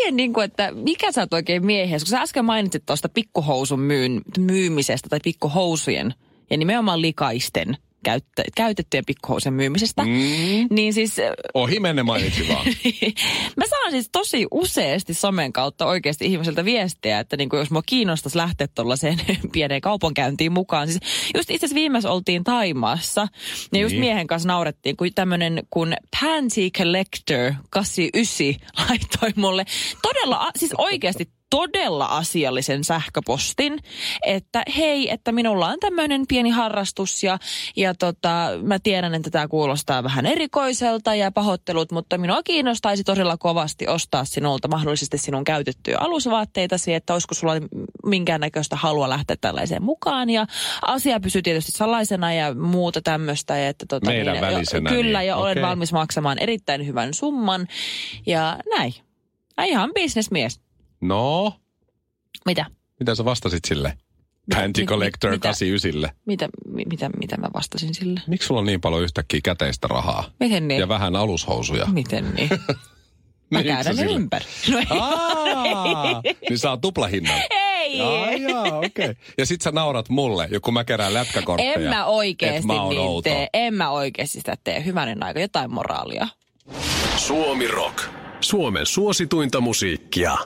Tiedä, 0.02 0.16
niin 0.16 0.32
kuin, 0.32 0.44
että 0.44 0.72
mikä 0.72 1.12
sä 1.12 1.20
oot 1.20 1.34
oikein 1.34 1.66
miehiä. 1.66 1.98
Kun 1.98 2.06
sä 2.06 2.20
äsken 2.20 2.44
mainitsit 2.44 2.86
tuosta 2.86 3.08
pikkuhousun 3.08 3.80
myyn, 3.80 4.20
myymisestä 4.38 5.08
tai 5.08 5.18
pikkuhousujen 5.24 6.14
ja 6.50 6.56
nimenomaan 6.56 7.02
likaisten 7.02 7.76
käyttä, 8.04 8.42
käytettyjen 8.56 9.04
pikkuhousujen 9.06 9.54
myymisestä, 9.54 10.02
mm. 10.02 10.66
niin 10.70 10.92
siis 10.92 11.16
Ohi 11.54 11.80
menne 11.80 12.02
mainitsi 12.02 12.48
vaan. 12.48 12.66
mä 13.56 13.64
saan 13.70 13.90
siis 13.90 14.08
tosi 14.12 14.46
useasti 14.50 15.14
somen 15.14 15.52
kautta 15.52 15.86
oikeasti 15.86 16.26
ihmisiltä 16.26 16.64
viestejä, 16.64 17.18
että 17.20 17.36
niin 17.36 17.48
kuin 17.48 17.58
jos 17.58 17.70
mua 17.70 17.82
kiinnostaisi 17.86 18.38
lähteä 18.38 18.68
tuollaiseen 18.74 19.20
pieneen 19.52 19.80
kaupankäyntiin 19.80 20.52
mukaan. 20.52 20.88
Siis 20.88 21.00
just 21.34 21.50
itse 21.50 21.66
asiassa 21.66 21.74
viimeis 21.74 22.04
oltiin 22.04 22.44
Taimaassa 22.44 23.28
ja 23.72 23.80
just 23.80 23.92
Niin. 23.92 24.00
miehen 24.00 24.26
kanssa 24.26 24.48
naurettiin, 24.48 24.96
kun 24.96 25.08
tämmönen 25.14 25.62
kun 25.70 25.94
Pansy 26.20 26.70
Collector 26.70 27.52
89 27.70 28.86
laittoi 28.88 29.30
mulle 29.36 29.64
todella, 30.02 30.50
siis 30.56 30.72
oikeasti 30.78 31.30
todella 31.52 32.06
asiallisen 32.06 32.84
sähköpostin, 32.84 33.78
että 34.26 34.62
hei, 34.76 35.10
että 35.10 35.32
minulla 35.32 35.68
on 35.68 35.78
tämmöinen 35.80 36.24
pieni 36.28 36.50
harrastus 36.50 37.22
ja, 37.22 37.38
ja 37.76 37.94
tota, 37.94 38.50
mä 38.62 38.78
tiedän, 38.78 39.14
että 39.14 39.30
tämä 39.30 39.48
kuulostaa 39.48 40.04
vähän 40.04 40.26
erikoiselta 40.26 41.14
ja 41.14 41.32
pahoittelut, 41.32 41.92
mutta 41.92 42.18
minua 42.18 42.42
kiinnostaisi 42.42 43.04
todella 43.04 43.36
kovasti 43.36 43.88
ostaa 43.88 44.24
sinulta 44.24 44.68
mahdollisesti 44.68 45.18
sinun 45.18 45.44
käytettyjä 45.44 45.98
alusvaatteitasi, 46.00 46.94
että 46.94 47.12
olisiko 47.12 47.34
sulla 47.34 47.54
minkäännäköistä 48.06 48.76
halua 48.76 49.08
lähteä 49.08 49.36
tällaiseen 49.40 49.82
mukaan 49.82 50.30
ja 50.30 50.46
asia 50.82 51.20
pysyy 51.20 51.42
tietysti 51.42 51.72
salaisena 51.72 52.32
ja 52.32 52.54
muuta 52.54 53.00
tämmöistä. 53.02 53.58
ja 53.58 53.68
Että 53.68 53.86
tota, 53.88 54.10
Meidän 54.10 54.32
niin, 54.32 54.40
välisenä, 54.40 54.90
Kyllä, 54.90 55.18
niin, 55.18 55.28
ja 55.28 55.36
olen 55.36 55.52
okei. 55.52 55.62
valmis 55.62 55.92
maksamaan 55.92 56.38
erittäin 56.38 56.86
hyvän 56.86 57.14
summan 57.14 57.66
ja 58.26 58.58
näin. 58.76 58.94
Ihan 59.66 59.90
bisnesmies. 59.94 60.61
No, 61.02 61.52
Mitä? 62.46 62.66
mitä 63.00 63.14
sä 63.14 63.24
vastasit 63.24 63.64
sille? 63.64 63.98
Panty 64.54 64.80
mit- 64.80 64.88
Collector 64.88 65.30
mitä? 65.30 65.42
89. 65.48 66.10
Mitä, 66.26 66.48
mi- 66.66 66.84
mitä, 66.90 67.08
mitä 67.20 67.36
mä 67.36 67.48
vastasin 67.54 67.94
sille? 67.94 68.20
Miksi 68.26 68.46
sulla 68.46 68.60
on 68.60 68.66
niin 68.66 68.80
paljon 68.80 69.02
yhtäkkiä 69.02 69.40
käteistä 69.44 69.88
rahaa? 69.88 70.24
Miten 70.40 70.68
niin? 70.68 70.80
Ja 70.80 70.88
vähän 70.88 71.16
alushousuja. 71.16 71.86
Miten 71.86 72.34
niin? 72.34 72.50
Mä 73.50 73.58
Niin, 73.62 73.74
käydän 73.74 73.96
ne 73.96 74.02
ympäri. 74.02 74.44
No 74.72 74.78
ei. 74.78 74.84
Aa, 75.00 76.22
niin 76.48 76.58
saa 76.58 76.76
tuplahinnan. 76.76 77.40
ei. 77.50 77.98
Jaa, 78.42 78.62
okei. 78.78 78.86
Okay. 78.86 79.14
Ja 79.38 79.46
sit 79.46 79.60
sä 79.60 79.70
naurat 79.72 80.08
mulle, 80.08 80.48
joku 80.50 80.72
mä 80.72 80.84
kerään 80.84 81.14
lätkäkortteja. 81.14 81.72
En 81.74 81.82
mä 81.82 82.04
oikeesti 82.06 82.66
mä 82.66 82.72
niin 82.72 83.00
outo. 83.00 83.22
tee. 83.22 83.48
En 83.52 83.74
mä 83.74 83.90
oikeesti 83.90 84.38
sitä 84.38 84.56
tee. 84.64 84.84
Hyvänen 84.84 85.22
aika, 85.22 85.40
jotain 85.40 85.74
moraalia. 85.74 86.28
Suomi 87.16 87.66
Rock. 87.68 87.98
Suomen 88.40 88.86
suosituinta 88.86 89.60
musiikkia. 89.60 90.36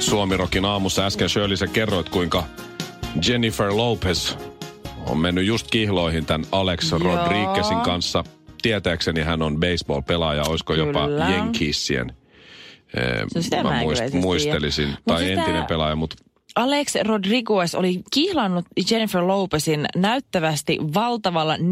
Suomirokin 0.00 0.64
aamussa 0.64 1.06
äsken 1.06 1.28
Shirley 1.28 1.56
sä 1.56 1.66
kerroit, 1.66 2.08
kuinka 2.08 2.44
Jennifer 3.28 3.72
Lopez 3.76 4.34
on 5.06 5.18
mennyt 5.18 5.46
just 5.46 5.66
kihloihin 5.70 6.26
tämän 6.26 6.46
Alex 6.52 6.90
Joo. 6.90 6.98
Rodriguezin 6.98 7.80
kanssa. 7.80 8.24
Tietääkseni 8.62 9.22
hän 9.22 9.42
on 9.42 9.56
baseball-pelaaja, 9.60 10.42
olisiko 10.48 10.74
jopa 10.74 11.06
Kyllä. 11.06 11.28
Jenkissien. 11.28 12.12
Eh, 12.96 13.42
sitä 13.42 13.62
mä 13.62 13.70
mä 13.70 13.80
itse 13.82 14.10
muistelisin. 14.12 14.88
Mut 14.88 14.98
Tai 15.06 15.18
sitä- 15.22 15.32
entinen 15.32 15.66
pelaaja, 15.66 15.96
mutta 15.96 16.16
Alex 16.56 16.94
Rodriguez 17.04 17.74
oli 17.74 18.02
kihlannut 18.12 18.64
Jennifer 18.90 19.26
Lopezin 19.26 19.86
näyttävästi 19.96 20.78
valtavalla 20.94 21.56
4,5 21.56 21.62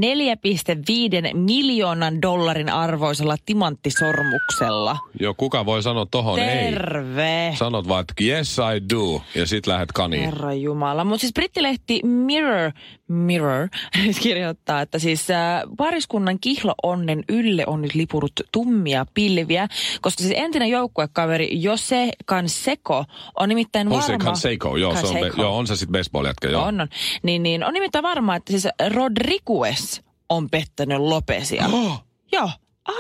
miljoonan 1.34 2.22
dollarin 2.22 2.70
arvoisella 2.70 3.36
timanttisormuksella. 3.46 4.96
jo 5.20 5.34
kuka 5.34 5.66
voi 5.66 5.82
sanoa 5.82 6.06
tohon 6.10 6.38
ei. 6.38 6.72
Terve! 6.72 7.54
Sanot 7.58 7.88
vaan, 7.88 8.00
että 8.00 8.14
yes 8.20 8.56
I 8.58 8.88
do, 8.94 9.22
ja 9.34 9.46
sit 9.46 9.66
lähet 9.66 9.92
kaniin. 9.92 10.24
Herra 10.24 10.54
Jumala. 10.54 11.04
Mutta 11.04 11.20
siis 11.20 11.32
brittilehti 11.32 12.00
Mirror, 12.04 12.72
Mirror 13.08 13.68
kirjoittaa, 14.22 14.80
että 14.80 14.98
siis 14.98 15.30
äh, 15.30 15.62
pariskunnan 15.76 16.38
kihlo-onnen 16.40 17.24
ylle 17.28 17.64
on 17.66 17.82
nyt 17.82 17.94
lipunut 17.94 18.32
tummia 18.52 19.06
pilviä, 19.14 19.68
koska 20.00 20.22
siis 20.22 20.34
entinen 20.36 20.68
joukkuekaveri 20.68 21.48
Jose 21.52 22.10
Canseco 22.26 23.04
on 23.40 23.48
nimittäin 23.48 23.90
Jose 23.90 24.12
varma... 24.12 24.24
Canseco, 24.24 24.67
joo, 24.76 24.96
se 24.96 25.06
on, 25.06 25.14
be- 25.14 25.32
joo, 25.36 25.56
on 25.58 25.66
se 25.66 25.76
sitten 25.76 25.92
baseball-jätkä, 25.92 26.48
joo. 26.48 26.62
On, 26.62 26.80
on. 26.80 26.88
Niin, 27.22 27.42
niin, 27.42 27.64
on 27.64 27.74
nimittäin 27.74 28.02
varma, 28.02 28.36
että 28.36 28.52
siis 28.52 28.68
Rodriguez 28.94 30.00
on 30.28 30.50
pettänyt 30.50 30.98
Lopesia. 30.98 31.66
Oh, 31.72 32.04
Joo, 32.32 32.50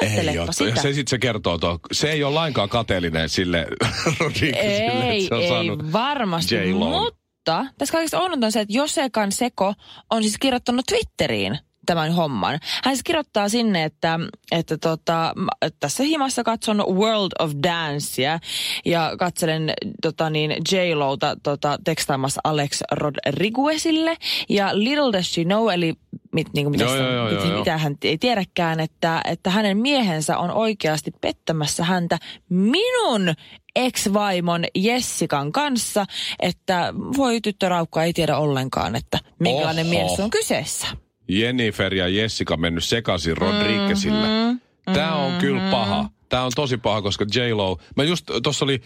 ei 0.02 0.38
ole. 0.38 0.52
sitä. 0.52 0.82
Se 0.82 0.92
sitten 0.92 1.10
se 1.10 1.18
kertoo 1.18 1.58
tuo. 1.58 1.78
Se 1.92 2.10
ei 2.10 2.24
ole 2.24 2.34
lainkaan 2.34 2.68
kateellinen 2.68 3.28
sille 3.28 3.66
Rodriguezille, 4.20 5.10
Ei, 5.10 5.18
että 5.18 5.28
se 5.28 5.34
on 5.34 5.40
ei 5.42 5.48
saanut 5.48 5.92
varmasti, 5.92 6.54
J-Lon. 6.54 6.90
mutta 7.02 7.66
tässä 7.78 7.92
kaikista 7.92 8.20
on 8.20 8.44
on 8.44 8.52
se, 8.52 8.60
että 8.60 8.74
Jose 8.76 9.10
Canseco 9.10 9.74
on 10.10 10.22
siis 10.22 10.38
kirjoittanut 10.38 10.86
Twitteriin 10.86 11.58
tämän 11.88 12.12
homman. 12.12 12.58
Hän 12.84 12.94
siis 12.96 13.02
kirjoittaa 13.02 13.48
sinne, 13.48 13.84
että, 13.84 14.20
että 14.52 14.78
tota, 14.78 15.34
tässä 15.80 16.02
himassa 16.02 16.44
katson 16.44 16.84
World 16.90 17.32
of 17.38 17.52
Dancea 17.62 18.38
ja 18.84 19.12
katselen 19.18 19.72
tota 20.02 20.30
niin, 20.30 20.50
J-Lota 20.72 21.36
tota, 21.42 21.78
tekstaamassa 21.84 22.40
Alex 22.44 22.80
Rodriguezille 22.90 24.16
ja 24.48 24.70
Little 24.72 25.12
Does 25.12 25.34
She 25.34 25.44
Know, 25.44 25.70
eli 25.70 25.94
mit, 26.32 26.46
niin 26.54 26.64
kuin 26.64 26.70
mitä, 26.70 26.84
Joo, 26.84 26.92
se- 26.92 26.98
joo, 26.98 27.12
joo, 27.12 27.40
mit- 27.40 27.50
joo. 27.50 27.58
mitä 27.58 27.78
hän 27.78 27.96
ei 28.02 28.18
tiedäkään, 28.18 28.80
että, 28.80 29.20
että 29.24 29.50
hänen 29.50 29.78
miehensä 29.78 30.38
on 30.38 30.50
oikeasti 30.50 31.10
pettämässä 31.20 31.84
häntä 31.84 32.18
minun 32.48 33.34
ex-vaimon 33.76 34.64
Jessikan 34.74 35.52
kanssa, 35.52 36.04
että 36.40 36.94
voi 37.16 37.40
tyttöraukka 37.40 38.02
ei 38.04 38.12
tiedä 38.12 38.36
ollenkaan, 38.38 38.96
että 38.96 39.18
minkälainen 39.38 39.86
Oho. 39.86 39.94
mies 39.94 40.20
on 40.20 40.30
kyseessä. 40.30 40.86
Jennifer 41.28 41.94
ja 41.94 42.08
Jessica 42.08 42.56
mennyt 42.56 42.84
sekaisin 42.84 43.36
Rodriguezille. 43.36 44.26
Mm-hmm. 44.26 44.60
Tämä 44.94 45.14
on 45.14 45.32
kyllä 45.40 45.70
paha. 45.70 46.10
Tämä 46.28 46.42
on 46.42 46.52
tosi 46.56 46.76
paha, 46.76 47.02
koska 47.02 47.26
J-Lo... 47.34 47.78
Mä 47.96 48.04
just, 48.04 48.30
tuossa 48.42 48.64
oli 48.64 48.82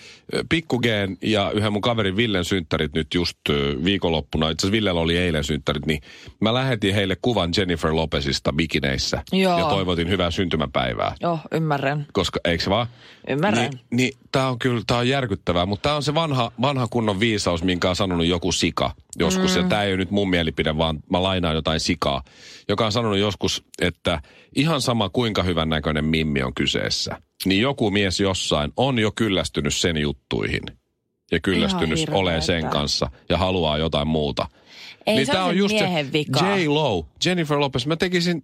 Pikku 0.49 0.79
Geen 0.79 1.19
ja 1.23 1.51
yhden 1.51 1.73
mun 1.73 1.83
kaverin 1.83 2.17
Villen 2.17 2.45
synttärit 2.45 2.93
nyt 2.95 3.15
just 3.15 3.39
viikonloppuna. 3.85 4.51
Itse 4.51 4.67
asiassa 4.67 4.73
Villellä 4.73 5.01
oli 5.01 5.17
eilen 5.17 5.45
synttärit, 5.45 5.87
niin 5.87 6.01
mä 6.41 6.55
lähetin 6.55 6.95
heille 6.95 7.17
kuvan 7.23 7.51
Jennifer 7.57 7.95
Lopezista 7.95 8.53
bikineissä. 8.53 9.23
Joo. 9.33 9.59
Ja 9.59 9.65
toivotin 9.65 10.09
hyvää 10.09 10.31
syntymäpäivää. 10.31 11.15
Joo, 11.21 11.39
ymmärrän. 11.53 12.07
Koska, 12.13 12.41
eikö 12.45 12.65
se 12.65 12.71
vaan? 12.71 12.87
Ymmärrän. 13.29 13.71
Niin, 13.71 13.81
niin 13.91 14.13
tämä 14.33 14.49
on 14.49 14.59
kyllä, 14.59 14.83
tää 14.87 14.99
on 14.99 15.09
järkyttävää, 15.09 15.67
mutta 15.67 15.83
tämä 15.83 15.97
on 15.97 16.03
se 16.03 16.15
vanha, 16.15 16.53
vanha 16.61 16.87
kunnon 16.91 17.21
viisaus, 17.21 17.63
minkä 17.63 17.91
on 17.91 17.97
sanonut 17.97 18.27
joku 18.27 18.53
sika 18.53 18.91
joskus. 19.19 19.57
Mm. 19.57 19.63
Ja 19.63 19.69
tämä 19.69 19.83
ei 19.83 19.93
ole 19.93 19.97
nyt 19.97 20.11
mun 20.11 20.31
mielipide, 20.31 20.77
vaan 20.77 21.01
mä 21.11 21.23
lainaan 21.23 21.55
jotain 21.55 21.81
sikaa, 21.81 22.23
joka 22.69 22.87
on 22.87 22.93
sanonut 22.93 23.19
joskus, 23.19 23.65
että 23.81 24.23
ihan 24.57 24.81
sama 24.81 25.09
kuinka 25.09 25.43
hyvän 25.43 25.69
näköinen 25.69 26.05
mimmi 26.05 26.43
on 26.43 26.55
kyseessä, 26.55 27.19
niin 27.45 27.63
joku 27.63 27.91
mies 27.91 28.21
jossain 28.21 28.73
on 28.77 28.99
jo 28.99 29.13
kyllästynyt 29.13 29.75
sen 29.75 29.97
juttuihin. 29.97 30.63
Ja 31.33 31.41
kyllästynyt 31.41 32.09
olemaan 32.11 32.43
sen 32.43 32.71
kanssa 32.71 33.11
ja 33.29 33.39
haluaa 33.39 33.79
jotain 33.79 34.09
muuta. 34.09 34.49
Ei 35.07 35.17
niin 35.17 35.27
se 35.27 35.33
tää 35.33 35.45
on, 35.45 35.55
miehen 35.57 36.07
se 36.07 36.13
vika. 36.13 36.57
J-Lo, 36.57 37.07
Jennifer 37.25 37.59
Lopez. 37.59 37.87
Mä 37.87 37.97
tekisin 37.97 38.43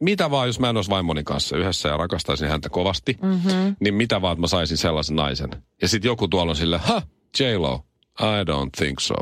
mitä 0.00 0.30
vaan, 0.30 0.46
jos 0.46 0.60
mä 0.60 0.70
en 0.70 0.76
olisi 0.76 0.90
vaimoni 0.90 1.24
kanssa 1.24 1.56
yhdessä 1.56 1.88
ja 1.88 1.96
rakastaisin 1.96 2.48
häntä 2.48 2.68
kovasti, 2.68 3.16
mm-hmm. 3.22 3.76
niin 3.80 3.94
mitä 3.94 4.22
vaan, 4.22 4.32
että 4.32 4.40
mä 4.40 4.46
saisin 4.46 4.76
sellaisen 4.76 5.16
naisen. 5.16 5.50
Ja 5.82 5.88
sitten 5.88 6.08
joku 6.08 6.28
tuolla 6.28 6.52
on 6.52 6.56
sille, 6.56 6.78
ha, 6.78 7.02
J-Lo, 7.40 7.84
I 8.20 8.44
don't 8.44 8.70
think 8.76 9.00
so. 9.00 9.14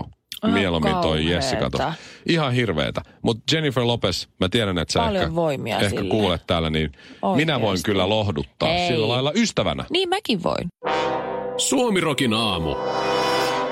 Ai 0.42 0.50
Mieluummin 0.50 0.94
toi. 0.94 1.30
Jessica. 1.30 1.70
tuossa. 1.70 1.92
Ihan 2.28 2.52
hirveetä. 2.52 3.02
Mutta 3.22 3.54
Jennifer 3.56 3.82
Lopez, 3.86 4.26
mä 4.40 4.48
tiedän, 4.48 4.78
että 4.78 4.92
sä 4.92 5.00
Paljon 5.00 5.22
ehkä, 5.22 5.34
voimia 5.34 5.78
ehkä 5.78 5.88
sille. 5.90 6.10
kuulet 6.10 6.42
täällä, 6.46 6.70
niin 6.70 6.92
minä 7.34 7.60
voin 7.60 7.78
kyllä 7.84 8.08
lohduttaa 8.08 8.68
Ei. 8.68 8.88
sillä 8.88 9.08
lailla 9.08 9.32
ystävänä. 9.34 9.84
Niin 9.90 10.08
mäkin 10.08 10.42
voin. 10.42 10.68
Suomirokin 11.56 12.34
aamu. 12.34 12.76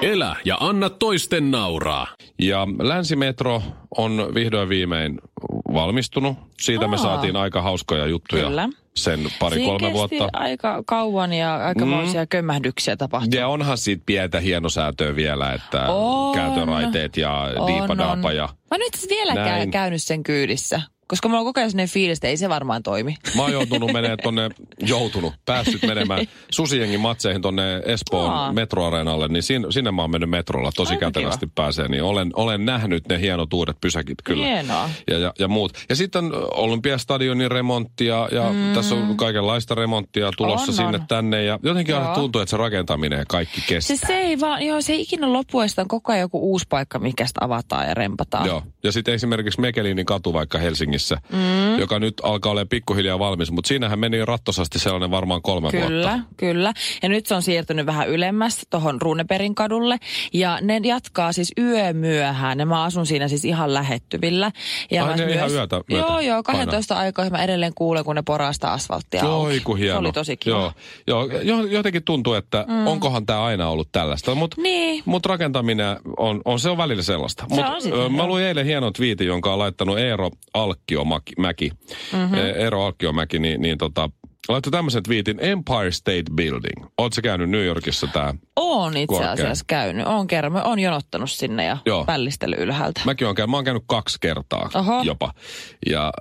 Elä 0.02 0.36
ja 0.44 0.56
anna 0.60 0.90
toisten 0.90 1.50
nauraa. 1.50 2.06
Ja 2.42 2.66
Länsimetro 2.82 3.62
on 3.96 4.28
vihdoin 4.34 4.68
viimein 4.68 5.18
valmistunut. 5.74 6.36
Siitä 6.60 6.88
me 6.88 6.96
Aa. 6.96 7.02
saatiin 7.02 7.36
aika 7.36 7.62
hauskoja 7.62 8.06
juttuja 8.06 8.44
Kyllä. 8.44 8.68
Sen 8.96 9.20
pari-kolme 9.38 9.92
vuotta. 9.92 10.28
aika 10.32 10.82
kauan 10.86 11.32
ja 11.32 11.56
aikamoisia 11.56 12.22
mm. 12.22 12.28
kömmähdyksiä 12.28 12.96
tapahtui. 12.96 13.38
Ja 13.40 13.48
onhan 13.48 13.78
siitä 13.78 14.02
pientä 14.06 14.40
hienosäätöä 14.40 15.16
vielä, 15.16 15.52
että 15.52 15.88
On. 15.88 16.34
kääntöraiteet 16.34 17.16
ja 17.16 17.32
On, 17.32 17.66
diipadaapa 17.66 18.28
on. 18.28 18.36
ja... 18.36 18.48
Mä 18.70 18.78
nyt 18.78 19.06
vieläkään 19.08 19.46
Näin. 19.46 19.70
käynyt 19.70 20.02
sen 20.02 20.22
kyydissä. 20.22 20.82
Koska 21.08 21.28
mulla 21.28 21.40
on 21.40 21.46
koko 21.46 21.60
ajan 21.60 21.70
sellainen 21.70 21.92
fiilis, 21.92 22.18
että 22.18 22.28
ei 22.28 22.36
se 22.36 22.48
varmaan 22.48 22.82
toimi. 22.82 23.16
Mä 23.36 23.42
oon 23.42 23.52
joutunut 23.52 23.92
menemään 23.92 24.18
tonne, 24.22 24.50
joutunut, 24.86 25.34
päässyt 25.44 25.82
menemään 25.82 26.26
susiengin 26.50 27.00
matseihin 27.00 27.42
tonne 27.42 27.82
Espoon 27.84 28.30
Aa. 28.30 28.52
metroareenalle, 28.52 29.28
niin 29.28 29.42
sinne, 29.42 29.72
sinne 29.72 29.90
mä 29.90 30.02
oon 30.02 30.10
mennyt 30.10 30.30
metrolla, 30.30 30.70
tosi 30.76 30.92
Aika 30.92 31.06
kätevästi 31.06 31.46
pääsee, 31.54 31.88
niin 31.88 32.02
olen, 32.02 32.30
olen 32.34 32.64
nähnyt 32.64 33.08
ne 33.08 33.20
hienot 33.20 33.52
uudet 33.52 33.76
pysäkit 33.80 34.18
kyllä. 34.24 34.46
Hienoa. 34.46 34.90
Ja, 35.10 35.18
ja, 35.18 35.32
ja 35.38 35.48
muut. 35.48 35.72
Ja 35.88 35.96
sitten 35.96 36.24
Olympiastadionin 36.54 37.50
remonttia 37.50 38.28
ja 38.32 38.52
mm. 38.52 38.74
tässä 38.74 38.94
on 38.94 39.16
kaikenlaista 39.16 39.74
remonttia 39.74 40.30
tulossa 40.36 40.72
On, 40.72 40.76
sinne 40.76 40.98
on. 40.98 41.06
tänne 41.08 41.44
ja 41.44 41.58
jotenkin 41.62 41.94
Joo. 41.94 42.14
tuntuu, 42.14 42.40
että 42.40 42.50
se 42.50 42.56
rakentaminen 42.56 43.18
ja 43.18 43.24
kaikki 43.28 43.60
kestää. 43.66 43.96
Se, 43.96 44.06
se 44.06 44.18
ei 44.18 44.40
vaan, 44.40 44.62
joo, 44.62 44.80
se 44.80 44.92
ei 44.92 45.00
ikinä 45.00 45.32
loppu, 45.32 45.58
on 45.58 45.68
koko 45.88 46.12
ajan 46.12 46.20
joku 46.20 46.50
uusi 46.50 46.66
paikka, 46.68 46.98
mikä 46.98 47.26
sitä 47.26 47.44
avataan 47.44 47.88
ja 47.88 47.94
rempataan. 47.94 48.46
Joo. 48.46 48.62
Ja 48.84 48.92
sitten 48.92 49.14
esimerkiksi 49.14 49.60
Mekelinin 49.60 50.06
katu 50.06 50.32
vaikka 50.32 50.58
Helsingissä, 50.96 51.16
mm. 51.32 51.78
joka 51.78 51.98
nyt 51.98 52.14
alkaa 52.22 52.52
olla 52.52 52.66
pikkuhiljaa 52.66 53.18
valmis, 53.18 53.50
mutta 53.50 53.68
siinähän 53.68 53.98
meni 53.98 54.24
rattosasti 54.24 54.78
sellainen 54.78 55.10
varmaan 55.10 55.42
kolme 55.42 55.70
Kyllä, 55.70 56.08
vuotta. 56.10 56.26
kyllä. 56.36 56.72
Ja 57.02 57.08
nyt 57.08 57.26
se 57.26 57.34
on 57.34 57.42
siirtynyt 57.42 57.86
vähän 57.86 58.08
ylemmäs 58.08 58.60
tuohon 58.70 59.02
Runeberin 59.02 59.54
kadulle. 59.54 59.98
Ja 60.32 60.58
ne 60.62 60.80
jatkaa 60.84 61.32
siis 61.32 61.52
yömyöhään. 61.58 62.58
Ja 62.58 62.66
mä 62.66 62.82
asun 62.84 63.06
siinä 63.06 63.28
siis 63.28 63.44
ihan 63.44 63.74
lähettyvillä. 63.74 64.52
Ja 64.90 65.04
Ai, 65.04 65.16
ne 65.16 65.32
ihan 65.32 65.50
yötä- 65.50 65.76
yötä 65.76 65.80
Joo, 65.88 66.20
joo. 66.20 66.42
painaa. 66.42 66.64
12 66.64 66.96
aikoihin 66.96 67.32
mä 67.32 67.42
edelleen 67.44 67.72
kuulen, 67.74 68.04
kun 68.04 68.14
ne 68.16 68.22
poraa 68.22 68.52
sitä 68.52 68.72
asfalttia 68.72 69.22
auki. 69.24 69.60
kun 69.60 69.78
hieno. 69.78 69.94
Se 69.94 69.98
oli 69.98 70.12
tosi 70.12 70.36
kiva. 70.36 70.56
Joo, 70.56 70.72
joo 71.06 71.40
jo- 71.42 71.66
jotenkin 71.66 72.02
tuntuu, 72.02 72.34
että 72.34 72.64
mm. 72.68 72.86
onkohan 72.86 73.26
tämä 73.26 73.44
aina 73.44 73.68
ollut 73.68 73.88
tällaista. 73.92 74.34
Mutta 74.34 74.60
Niin. 74.60 75.02
mut 75.06 75.26
rakentaminen 75.26 75.96
on, 76.16 76.40
on, 76.44 76.58
se 76.60 76.70
on 76.70 76.76
välillä 76.78 77.02
sellaista. 77.02 77.46
Se 77.48 77.54
Mut, 77.54 77.74
on 77.74 77.82
sitä, 77.82 77.96
ö, 77.96 78.08
mä 78.08 78.16
joo. 78.18 78.26
luin 78.26 78.44
eilen 78.44 78.66
hienon 78.66 78.92
twiitin, 78.92 79.26
jonka 79.26 79.52
on 79.52 79.58
laittanut 79.58 79.98
Eero 79.98 80.30
Alkkiomäki. 80.94 81.70
Mm-hmm. 82.12 82.34
Eero 82.34 82.84
Alkkiomäki, 82.84 83.38
niin, 83.38 83.60
niin 83.62 83.78
tota, 83.78 84.10
laittoi 84.48 84.70
tämmöisen 84.70 85.02
twiitin 85.02 85.38
Empire 85.40 85.90
State 85.90 86.22
Building. 86.34 86.86
Oletko 86.98 87.20
käynyt 87.22 87.50
New 87.50 87.64
Yorkissa 87.64 88.06
tämä? 88.06 88.34
Oon 88.56 88.96
itse 88.96 89.06
Korkea. 89.06 89.32
asiassa 89.32 89.64
käynyt. 89.68 90.06
Oon 90.06 90.26
kerran. 90.26 90.52
Mä 90.52 90.62
oon 90.62 90.78
jonottanut 90.78 91.30
sinne 91.30 91.64
ja 91.64 91.76
Joo. 91.86 92.04
pällistely 92.04 92.56
ylhäältä. 92.58 93.00
Mäkin 93.04 93.26
olen 93.26 93.34
käynyt, 93.36 93.50
mä 93.50 93.56
oon 93.56 93.64
käynyt 93.64 93.82
kaksi 93.86 94.18
kertaa 94.20 94.70
Oho. 94.74 95.02
jopa. 95.02 95.32
Ja 95.86 96.12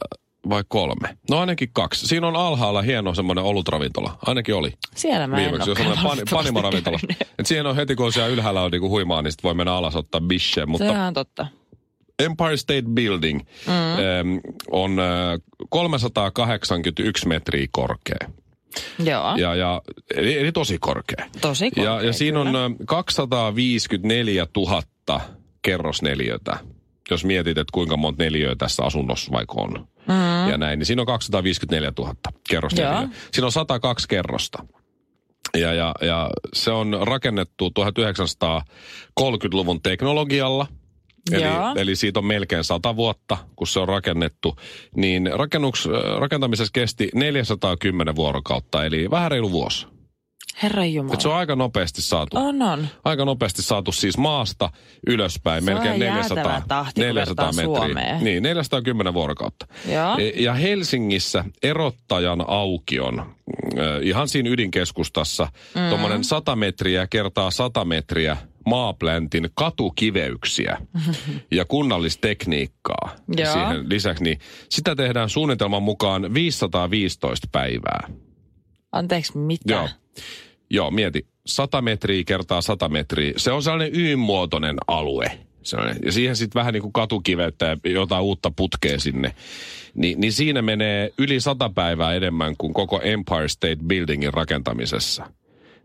vai 0.50 0.64
kolme? 0.68 1.18
No 1.30 1.40
ainakin 1.40 1.70
kaksi. 1.74 2.08
Siinä 2.08 2.28
on 2.28 2.36
alhaalla 2.36 2.82
hieno 2.82 3.14
semmoinen 3.14 3.44
olutravintola. 3.44 4.18
Ainakin 4.26 4.56
oli. 4.56 4.74
Siellä 4.96 5.28
mä 5.28 5.38
en 5.38 5.44
Viimeksi 5.44 5.70
on 5.72 5.78
valitettavasti 5.78 6.24
panimoravintola. 6.36 7.00
käynyt. 7.08 7.28
Et 7.40 7.46
siihen 7.46 7.66
on 7.66 7.76
heti, 7.76 7.96
kun 7.96 8.06
on 8.06 8.14
siellä 8.14 8.30
ylhäällä 8.30 8.62
on 8.62 8.72
niinku 8.72 8.90
huimaa, 8.90 9.22
niin 9.22 9.32
sit 9.32 9.44
voi 9.44 9.54
mennä 9.54 9.74
alas 9.74 9.96
ottaa 9.96 10.22
bishe. 10.22 10.62
Se 10.62 10.66
Mutta 10.66 10.86
on 10.90 10.96
ihan 10.96 11.14
totta. 11.14 11.48
Empire 12.20 12.58
State 12.58 12.84
Building 12.94 13.40
mm. 13.68 13.74
ähm, 13.74 14.38
on 14.72 15.00
äh, 15.00 15.06
381 15.70 17.28
metriä 17.28 17.68
korkea. 17.72 18.30
Joo. 19.00 19.36
Ja, 19.36 19.56
ja, 19.56 19.82
eli, 20.16 20.38
eli 20.38 20.52
tosi 20.52 20.78
korkea. 20.80 21.26
Tosi 21.42 21.72
korkea, 21.72 21.94
Ja, 21.94 22.02
ja 22.02 22.14
siinä 22.14 22.40
on 22.40 22.48
kyllä. 22.48 22.66
äh, 22.66 22.72
254 22.88 24.48
000 24.58 25.22
kerrosneliötä. 25.62 26.58
Jos 27.12 27.26
mietit, 27.26 27.58
että 27.58 27.72
kuinka 27.74 27.98
monta 27.98 28.24
neliöä 28.24 28.56
tässä 28.56 28.84
asunnossa 28.84 29.32
vaikka 29.32 29.54
on. 29.58 29.88
Mm. 30.08 30.50
Ja 30.50 30.58
näin, 30.58 30.80
niin 30.80 30.86
siinä 30.86 31.02
on 31.02 31.06
254 31.06 31.92
000 32.00 32.14
kerrosneliöä. 32.50 33.02
Joo. 33.02 33.08
Siinä 33.34 33.46
on 33.46 33.52
102 33.52 34.08
kerrosta. 34.08 34.66
Ja, 35.58 35.74
ja, 35.74 35.96
ja 36.02 36.30
se 36.54 36.72
on 36.72 36.98
rakennettu 37.02 37.72
1930-luvun 37.80 39.82
teknologialla. 39.82 40.68
Eli, 41.32 41.44
Joo. 41.44 41.74
eli 41.76 41.96
siitä 41.96 42.20
on 42.20 42.26
melkein 42.26 42.64
100 42.64 42.96
vuotta, 42.96 43.38
kun 43.56 43.68
se 43.68 43.80
on 43.80 43.88
rakennettu. 43.88 44.56
Niin 44.96 45.30
rakennuks, 45.34 45.88
rakentamisessa 46.18 46.72
kesti 46.74 47.10
410 47.14 48.16
vuorokautta, 48.16 48.86
eli 48.86 49.12
vähän 49.12 49.32
reilu 49.32 49.52
vuosi. 49.52 49.88
Herran 50.64 50.94
Jumala. 50.94 51.14
Et 51.14 51.22
se 51.22 51.28
on 51.28 51.36
aika 51.36 51.56
nopeasti 51.56 52.02
saatu. 52.02 52.38
On, 52.38 52.62
on. 52.62 52.88
Aika 53.04 53.26
nopeasti 53.26 53.62
saatu 53.62 53.92
siis 53.92 54.18
maasta 54.18 54.70
ylöspäin, 55.08 55.64
Se 55.64 55.74
melkein 55.74 56.02
jäätävä 56.02 56.42
400, 56.42 56.62
tahti, 56.68 56.94
kun 56.94 57.02
400 57.02 57.46
vertaa 57.46 57.66
metriä. 57.66 57.86
Suomeen. 57.86 58.24
Niin, 58.24 58.44
410 58.44 59.14
vuorokautta. 59.14 59.68
Joo. 59.92 60.18
E- 60.18 60.44
Ja 60.44 60.54
Helsingissä 60.54 61.44
erottajan 61.64 62.46
aukion, 62.48 63.20
äh, 63.20 63.26
ihan 64.02 64.28
siinä 64.28 64.50
ydinkeskustassa, 64.50 65.48
mm. 65.76 65.90
tuommoinen 65.90 66.24
100 66.24 66.56
metriä 66.56 67.08
kertaa 67.08 67.52
100 67.52 67.86
metriä 67.86 68.38
maapläntin 68.66 69.50
katukiveyksiä 69.54 70.78
ja 71.52 71.66
kunnallistekniikkaa 71.66 73.16
Joo. 73.38 73.54
siihen 73.54 73.90
lisäksi, 73.90 74.24
niin 74.24 74.40
sitä 74.70 74.96
tehdään 74.96 75.30
suunnitelman 75.30 75.84
mukaan 75.84 76.34
515 76.34 77.48
päivää. 77.52 78.10
Anteeksi, 78.92 79.38
mitä? 79.38 79.74
Joo. 79.74 79.90
Joo, 80.70 80.92
mieti. 80.92 81.26
100 81.46 81.82
metriä 81.82 82.24
kertaa 82.24 82.62
100 82.62 82.90
metriä. 82.90 83.34
Se 83.38 83.52
on 83.52 83.64
sellainen 83.64 83.96
Y-muotoinen 83.96 84.76
alue. 84.88 85.40
Sellainen. 85.64 85.98
Ja 86.06 86.12
siihen 86.12 86.36
sitten 86.36 86.60
vähän 86.60 86.74
niin 86.74 86.82
kuin 86.82 86.94
katukiveyttä 86.94 87.66
ja 87.66 87.92
jotain 87.92 88.24
uutta 88.24 88.52
putkea 88.56 89.00
sinne. 89.00 89.36
Ni, 89.94 90.16
niin 90.18 90.34
siinä 90.34 90.62
menee 90.62 91.12
yli 91.18 91.40
100 91.40 91.70
päivää 91.70 92.14
enemmän 92.14 92.58
kuin 92.58 92.74
koko 92.74 93.02
Empire 93.02 93.48
State 93.48 93.78
Buildingin 93.88 94.34
rakentamisessa. 94.34 95.32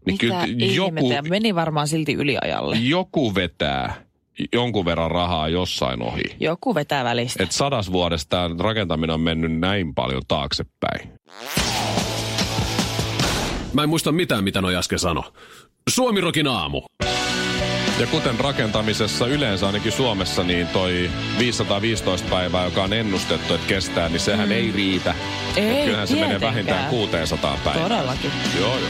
Niin 0.06 0.18
Mitä 0.22 0.64
joku, 0.74 0.88
ihmettä? 0.88 1.14
Ja 1.14 1.22
meni 1.22 1.54
varmaan 1.54 1.88
silti 1.88 2.12
yliajalle. 2.14 2.76
joku 2.76 3.34
vetää 3.34 3.94
jonkun 4.52 4.84
verran 4.84 5.10
rahaa 5.10 5.48
jossain 5.48 6.02
ohi. 6.02 6.22
Joku 6.40 6.74
vetää 6.74 7.04
välistä. 7.04 7.42
Että 7.42 7.54
sadas 7.54 7.92
vuodesta 7.92 8.50
rakentaminen 8.60 9.14
on 9.14 9.20
mennyt 9.20 9.58
näin 9.58 9.94
paljon 9.94 10.22
taaksepäin. 10.28 11.12
Mä 13.72 13.82
en 13.82 13.88
muista 13.88 14.12
mitään, 14.12 14.44
mitä 14.44 14.60
noi 14.60 14.76
äsken 14.76 14.98
sano. 14.98 15.32
Suomirokin 15.90 16.46
aamu. 16.46 16.82
Ja 18.00 18.06
kuten 18.06 18.40
rakentamisessa 18.40 19.26
yleensä 19.26 19.66
ainakin 19.66 19.92
Suomessa, 19.92 20.44
niin 20.44 20.66
toi 20.66 21.10
515 21.38 22.28
päivää, 22.30 22.64
joka 22.64 22.82
on 22.82 22.92
ennustettu, 22.92 23.54
että 23.54 23.66
kestää, 23.68 24.08
niin 24.08 24.20
sehän 24.20 24.48
mm. 24.48 24.52
ei 24.54 24.72
riitä. 24.72 25.14
Ei 25.56 25.78
Et 25.78 25.84
kyllähän 25.84 26.08
se 26.08 26.14
menee 26.14 26.28
tietenkään. 26.28 26.52
vähintään 26.54 26.90
600 26.90 27.58
päivää. 27.64 27.82
Todellakin. 27.88 28.30
Joo, 28.60 28.78
joo. 28.78 28.89